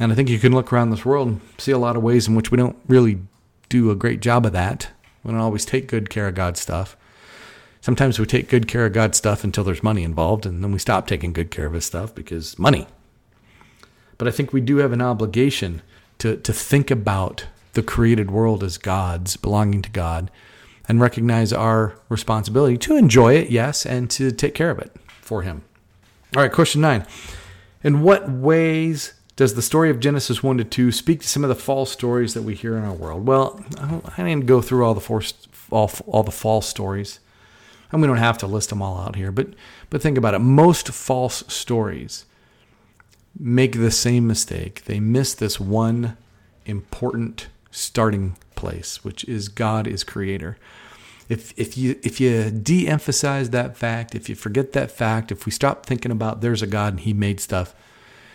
And 0.00 0.10
I 0.10 0.14
think 0.14 0.30
you 0.30 0.38
can 0.38 0.54
look 0.54 0.72
around 0.72 0.88
this 0.88 1.04
world 1.04 1.28
and 1.28 1.40
see 1.58 1.72
a 1.72 1.78
lot 1.78 1.94
of 1.94 2.02
ways 2.02 2.26
in 2.26 2.34
which 2.34 2.50
we 2.50 2.56
don't 2.56 2.76
really 2.88 3.20
do 3.68 3.90
a 3.90 3.94
great 3.94 4.20
job 4.20 4.46
of 4.46 4.52
that. 4.52 4.88
We 5.22 5.30
don't 5.30 5.40
always 5.40 5.66
take 5.66 5.88
good 5.88 6.08
care 6.08 6.28
of 6.28 6.34
God's 6.34 6.58
stuff. 6.58 6.96
Sometimes 7.82 8.18
we 8.18 8.24
take 8.24 8.48
good 8.48 8.66
care 8.66 8.86
of 8.86 8.94
God's 8.94 9.18
stuff 9.18 9.44
until 9.44 9.62
there's 9.62 9.82
money 9.82 10.04
involved, 10.04 10.46
and 10.46 10.64
then 10.64 10.72
we 10.72 10.78
stop 10.78 11.06
taking 11.06 11.34
good 11.34 11.50
care 11.50 11.66
of 11.66 11.74
His 11.74 11.84
stuff 11.84 12.14
because 12.14 12.58
money. 12.58 12.86
But 14.16 14.26
I 14.26 14.30
think 14.30 14.52
we 14.52 14.62
do 14.62 14.78
have 14.78 14.92
an 14.92 15.02
obligation 15.02 15.82
to, 16.18 16.38
to 16.38 16.52
think 16.52 16.90
about 16.90 17.44
the 17.72 17.82
created 17.82 18.30
world 18.30 18.62
as 18.62 18.78
God's, 18.78 19.36
belonging 19.36 19.82
to 19.82 19.90
God, 19.90 20.30
and 20.88 21.00
recognize 21.00 21.52
our 21.52 21.94
responsibility 22.08 22.76
to 22.78 22.96
enjoy 22.96 23.34
it, 23.34 23.50
yes, 23.50 23.86
and 23.86 24.10
to 24.10 24.32
take 24.32 24.54
care 24.54 24.70
of 24.70 24.78
it 24.78 24.94
for 25.20 25.42
Him. 25.42 25.62
All 26.36 26.42
right, 26.42 26.52
question 26.52 26.80
nine. 26.80 27.06
In 27.82 28.02
what 28.02 28.30
ways 28.30 29.14
does 29.36 29.54
the 29.54 29.62
story 29.62 29.88
of 29.88 30.00
Genesis 30.00 30.42
1 30.42 30.58
to 30.58 30.64
2 30.64 30.92
speak 30.92 31.20
to 31.20 31.28
some 31.28 31.44
of 31.44 31.48
the 31.48 31.54
false 31.54 31.90
stories 31.90 32.34
that 32.34 32.42
we 32.42 32.54
hear 32.54 32.76
in 32.76 32.84
our 32.84 32.92
world? 32.92 33.26
Well, 33.26 33.64
I 33.78 34.22
didn't 34.22 34.46
go 34.46 34.60
through 34.60 34.84
all 34.84 34.94
the 34.94 35.00
forced, 35.00 35.48
all, 35.70 35.90
all 36.06 36.22
the 36.22 36.30
false 36.30 36.68
stories. 36.68 37.20
And 37.92 38.00
we 38.00 38.06
don't 38.06 38.18
have 38.18 38.38
to 38.38 38.46
list 38.46 38.68
them 38.68 38.82
all 38.82 38.98
out 38.98 39.16
here, 39.16 39.32
but 39.32 39.48
but 39.88 40.00
think 40.00 40.16
about 40.16 40.34
it. 40.34 40.38
Most 40.38 40.88
false 40.88 41.42
stories 41.48 42.24
make 43.38 43.72
the 43.72 43.90
same 43.90 44.26
mistake. 44.26 44.84
They 44.84 45.00
miss 45.00 45.34
this 45.34 45.58
one 45.58 46.16
important 46.66 47.48
starting 47.70 48.36
place, 48.56 49.04
which 49.04 49.24
is 49.24 49.48
God 49.48 49.86
is 49.86 50.04
creator 50.04 50.56
if 51.30 51.56
if 51.56 51.78
you 51.78 51.98
if 52.02 52.20
you 52.20 52.50
de-emphasize 52.50 53.50
that 53.50 53.76
fact, 53.76 54.16
if 54.16 54.28
you 54.28 54.34
forget 54.34 54.72
that 54.72 54.90
fact, 54.90 55.30
if 55.30 55.46
we 55.46 55.52
stop 55.52 55.86
thinking 55.86 56.10
about 56.10 56.40
there's 56.40 56.60
a 56.60 56.66
God 56.66 56.94
and 56.94 57.00
He 57.00 57.12
made 57.12 57.38
stuff, 57.38 57.72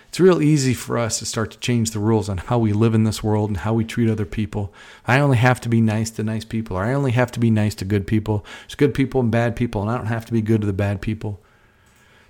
it's 0.08 0.20
real 0.20 0.42
easy 0.42 0.74
for 0.74 0.98
us 0.98 1.20
to 1.20 1.26
start 1.26 1.52
to 1.52 1.60
change 1.60 1.92
the 1.92 2.00
rules 2.00 2.30
on 2.30 2.38
how 2.38 2.58
we 2.58 2.72
live 2.72 2.96
in 2.96 3.04
this 3.04 3.22
world 3.22 3.50
and 3.50 3.58
how 3.58 3.74
we 3.74 3.84
treat 3.84 4.10
other 4.10 4.26
people. 4.26 4.74
I 5.06 5.20
only 5.20 5.36
have 5.36 5.60
to 5.62 5.70
be 5.70 5.82
nice 5.82 6.10
to 6.12 6.24
nice 6.24 6.46
people, 6.46 6.78
or 6.78 6.86
I 6.86 6.94
only 6.94 7.12
have 7.12 7.34
to 7.34 7.40
be 7.40 7.52
nice 7.52 7.76
to 7.76 7.86
good 7.86 8.08
people. 8.08 8.46
There's 8.62 8.76
good 8.76 8.94
people 8.94 9.20
and 9.20 9.30
bad 9.30 9.58
people, 9.58 9.82
and 9.82 9.92
I 9.92 9.98
don't 9.98 10.06
have 10.06 10.26
to 10.28 10.34
be 10.34 10.42
good 10.42 10.62
to 10.62 10.68
the 10.68 10.74
bad 10.74 11.02
people. 11.02 11.42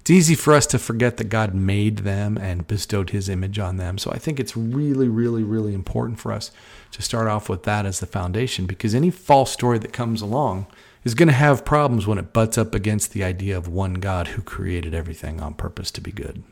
It's 0.05 0.11
easy 0.11 0.35
for 0.35 0.53
us 0.53 0.67
to 0.67 0.77
forget 0.77 1.17
that 1.17 1.29
God 1.29 1.55
made 1.55 1.97
them 1.97 2.37
and 2.37 2.67
bestowed 2.67 3.09
his 3.09 3.27
image 3.27 3.57
on 3.57 3.77
them. 3.77 3.97
So 3.97 4.11
I 4.11 4.19
think 4.19 4.39
it's 4.39 4.55
really, 4.55 5.07
really, 5.07 5.41
really 5.41 5.73
important 5.73 6.19
for 6.19 6.31
us 6.31 6.51
to 6.91 7.01
start 7.01 7.27
off 7.27 7.49
with 7.49 7.63
that 7.63 7.87
as 7.87 8.01
the 8.01 8.05
foundation 8.05 8.67
because 8.67 8.93
any 8.93 9.09
false 9.09 9.51
story 9.51 9.79
that 9.79 9.93
comes 9.93 10.21
along 10.21 10.67
is 11.03 11.15
going 11.15 11.29
to 11.29 11.33
have 11.33 11.65
problems 11.65 12.05
when 12.05 12.19
it 12.19 12.33
butts 12.33 12.55
up 12.55 12.75
against 12.75 13.13
the 13.13 13.23
idea 13.23 13.57
of 13.57 13.67
one 13.67 13.95
God 13.95 14.27
who 14.27 14.43
created 14.43 14.93
everything 14.93 15.41
on 15.41 15.55
purpose 15.55 15.89
to 15.89 16.01
be 16.01 16.11
good. 16.11 16.43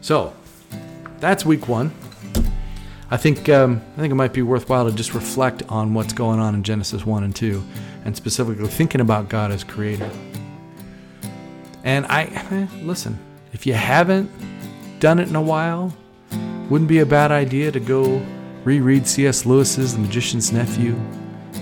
So 0.00 0.32
that's 1.18 1.44
week 1.44 1.66
one. 1.66 1.90
I 3.10 3.16
think 3.16 3.48
um, 3.48 3.82
I 3.96 4.00
think 4.00 4.12
it 4.12 4.14
might 4.14 4.32
be 4.32 4.42
worthwhile 4.42 4.88
to 4.88 4.94
just 4.94 5.12
reflect 5.12 5.64
on 5.68 5.92
what's 5.92 6.12
going 6.12 6.38
on 6.38 6.54
in 6.54 6.62
Genesis 6.62 7.04
one 7.04 7.24
and 7.24 7.34
two, 7.34 7.64
and 8.04 8.16
specifically 8.16 8.68
thinking 8.68 9.00
about 9.00 9.28
God 9.28 9.50
as 9.50 9.64
creator. 9.64 10.08
And 11.86 12.04
I, 12.06 12.24
eh, 12.24 12.66
listen, 12.82 13.16
if 13.52 13.64
you 13.64 13.74
haven't 13.74 14.28
done 14.98 15.20
it 15.20 15.28
in 15.28 15.36
a 15.36 15.40
while, 15.40 15.96
wouldn't 16.68 16.88
be 16.88 16.98
a 16.98 17.06
bad 17.06 17.30
idea 17.30 17.70
to 17.70 17.78
go 17.78 18.20
reread 18.64 19.06
C.S. 19.06 19.46
Lewis's 19.46 19.94
The 19.94 20.00
Magician's 20.00 20.52
Nephew, 20.52 21.00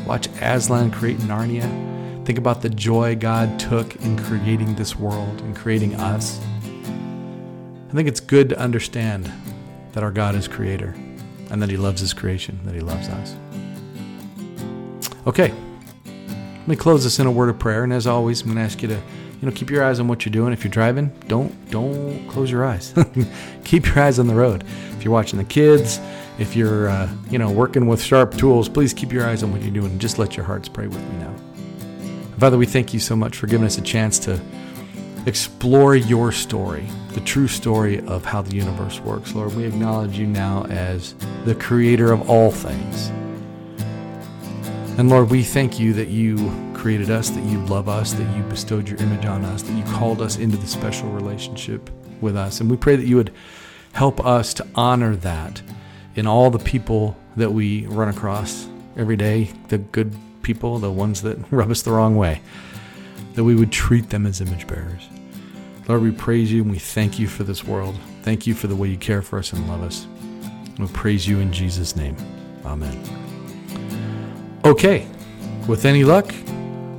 watch 0.07 0.29
Aslan 0.41 0.91
create 0.93 1.19
Narnia, 1.19 1.69
think 2.25 2.39
about 2.39 2.63
the 2.63 2.71
joy 2.71 3.15
God 3.15 3.61
took 3.61 3.97
in 3.97 4.19
creating 4.19 4.77
this 4.77 4.97
world 4.97 5.43
and 5.43 5.55
creating 5.55 5.95
us. 5.97 6.41
I 7.91 7.93
think 7.93 8.09
it's 8.09 8.21
good 8.21 8.49
to 8.49 8.59
understand 8.59 9.31
that 9.93 10.03
our 10.03 10.11
God 10.11 10.35
is 10.35 10.49
creator. 10.49 10.95
and 11.51 11.61
that 11.61 11.69
He 11.69 11.77
loves 11.77 12.01
His 12.01 12.15
creation, 12.15 12.59
that 12.65 12.75
He 12.75 12.81
loves 12.81 13.09
us. 13.09 13.37
Okay, 15.27 15.53
let 16.05 16.67
me 16.67 16.77
close 16.77 17.05
this 17.05 17.19
in 17.19 17.27
a 17.27 17.31
word 17.31 17.51
of 17.51 17.59
prayer. 17.59 17.85
And 17.85 17.93
as 17.93 18.07
always, 18.07 18.41
I'm 18.41 18.47
going 18.47 18.57
to 18.57 18.63
ask 18.63 18.81
you 18.81 18.89
to, 18.89 19.01
you 19.45 19.51
know, 19.51 19.55
keep 19.55 19.69
your 19.69 19.85
eyes 19.85 20.01
on 20.01 20.09
what 20.09 20.25
you're 20.25 20.33
doing. 20.33 20.55
If 20.55 20.65
you're 20.65 20.71
driving, 20.71 21.13
don't 21.29 21.53
don't 21.71 22.27
close 22.29 22.51
your 22.51 22.65
eyes. 22.65 22.95
keep 23.65 23.85
your 23.85 24.01
eyes 24.01 24.19
on 24.19 24.27
the 24.27 24.35
road. 24.35 24.65
If 24.97 25.05
you're 25.05 25.13
watching 25.13 25.39
the 25.39 25.45
kids, 25.45 26.01
if 26.39 26.57
you're, 26.57 26.89
uh, 26.89 27.11
you 27.29 27.39
know, 27.39 27.51
working 27.51 27.87
with 27.87 28.03
sharp 28.03 28.39
tools, 28.39 28.71
please 28.71 28.95
keep 28.95 29.13
your 29.13 29.27
eyes 29.27 29.43
on 29.43 29.53
what 29.53 29.61
you're 29.61 29.71
doing. 29.71 29.99
Just 29.99 30.19
let 30.19 30.35
your 30.35 30.47
hearts 30.47 30.67
pray 30.67 30.87
with 30.87 30.99
me 31.11 31.19
now. 31.19 31.35
Father, 32.39 32.57
we 32.57 32.65
thank 32.65 32.95
you 32.95 33.01
so 33.01 33.15
much 33.15 33.37
for 33.37 33.47
giving 33.47 33.67
us 33.67 33.77
a 33.77 33.83
chance 33.83 34.19
to 34.21 34.41
explore 35.27 35.95
your 35.95 36.33
story, 36.33 36.87
the 37.11 37.21
true 37.21 37.47
story 37.47 38.01
of 38.07 38.25
how 38.25 38.41
the 38.41 38.57
universe 38.57 38.99
works. 39.01 39.35
Lord, 39.35 39.55
we 39.55 39.65
acknowledge 39.65 40.19
you 40.19 40.27
now 40.27 40.65
as 40.71 41.15
the 41.45 41.55
creator 41.55 42.13
of 42.13 42.31
all 42.31 42.51
things. 42.51 43.09
And 44.97 45.11
Lord, 45.11 45.29
we 45.29 45.43
thank 45.43 45.79
you 45.79 45.93
that 45.93 46.09
you 46.09 46.39
created 46.85 47.11
us, 47.11 47.31
that 47.31 47.43
you 47.45 47.59
love 47.61 47.89
us, 47.89 48.13
that 48.13 48.37
you 48.37 48.43
bestowed 48.43 48.87
your 48.87 48.99
image 48.99 49.25
on 49.25 49.43
us, 49.43 49.63
that 49.63 49.73
you 49.73 49.83
called 49.95 50.21
us 50.21 50.37
into 50.37 50.59
the 50.59 50.67
special 50.67 51.09
relationship 51.09 51.89
with 52.21 52.37
us. 52.37 52.61
And 52.61 52.71
we 52.71 52.77
pray 52.77 52.95
that 52.95 53.07
you 53.07 53.17
would 53.17 53.33
help 53.95 54.23
us 54.23 54.53
to 54.53 54.67
honor 54.75 55.17
that 55.17 55.63
in 56.15 56.27
all 56.27 56.51
the 56.51 56.59
people 56.59 57.17
that 57.37 57.51
we 57.51 57.87
run 57.87 58.11
across 58.11 58.69
every 58.99 59.17
day, 59.17 59.45
the 59.69 59.79
good 59.79 60.15
people, 60.43 60.79
the 60.79 60.93
ones 60.93 61.23
that 61.23 61.39
rub 61.51 61.71
us 61.71 61.81
the 61.81 61.91
wrong 61.91 62.17
way, 62.17 62.43
that 63.33 63.45
we 63.45 63.55
would 63.55 63.73
treat 63.73 64.11
them 64.11 64.27
as 64.27 64.43
image 64.43 64.67
bearers. 64.67 65.09
Lord, 65.89 66.03
we 66.03 66.11
praise 66.11 66.53
you 66.53 66.61
and 66.61 66.71
we 66.71 66.79
thank 66.79 67.19
you 67.19 67.29
for 67.29 67.45
this 67.45 67.65
world. 67.65 67.99
Thank 68.25 68.47
you 68.47 68.53
for 68.53 68.67
the 68.67 68.77
way 68.77 68.89
you 68.89 68.99
care 68.99 69.23
for 69.23 69.39
us 69.39 69.55
and 69.55 69.67
love 69.69 69.83
us. 69.83 70.07
We 70.79 70.87
praise 70.89 71.27
you 71.27 71.39
in 71.39 71.51
Jesus' 71.51 71.97
name. 71.97 72.19
Amen. 72.67 73.03
Okay, 74.67 75.07
with 75.67 75.87
any 75.87 76.05
luck, 76.05 76.35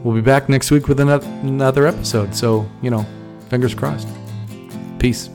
we'll 0.06 0.16
be 0.16 0.22
back 0.22 0.48
next 0.48 0.70
week 0.70 0.88
with 0.88 1.00
another 1.00 1.88
episode. 1.88 2.36
So, 2.36 2.70
you 2.82 2.92
know, 2.92 3.06
fingers 3.50 3.74
crossed. 3.74 4.08
Peace. 5.00 5.30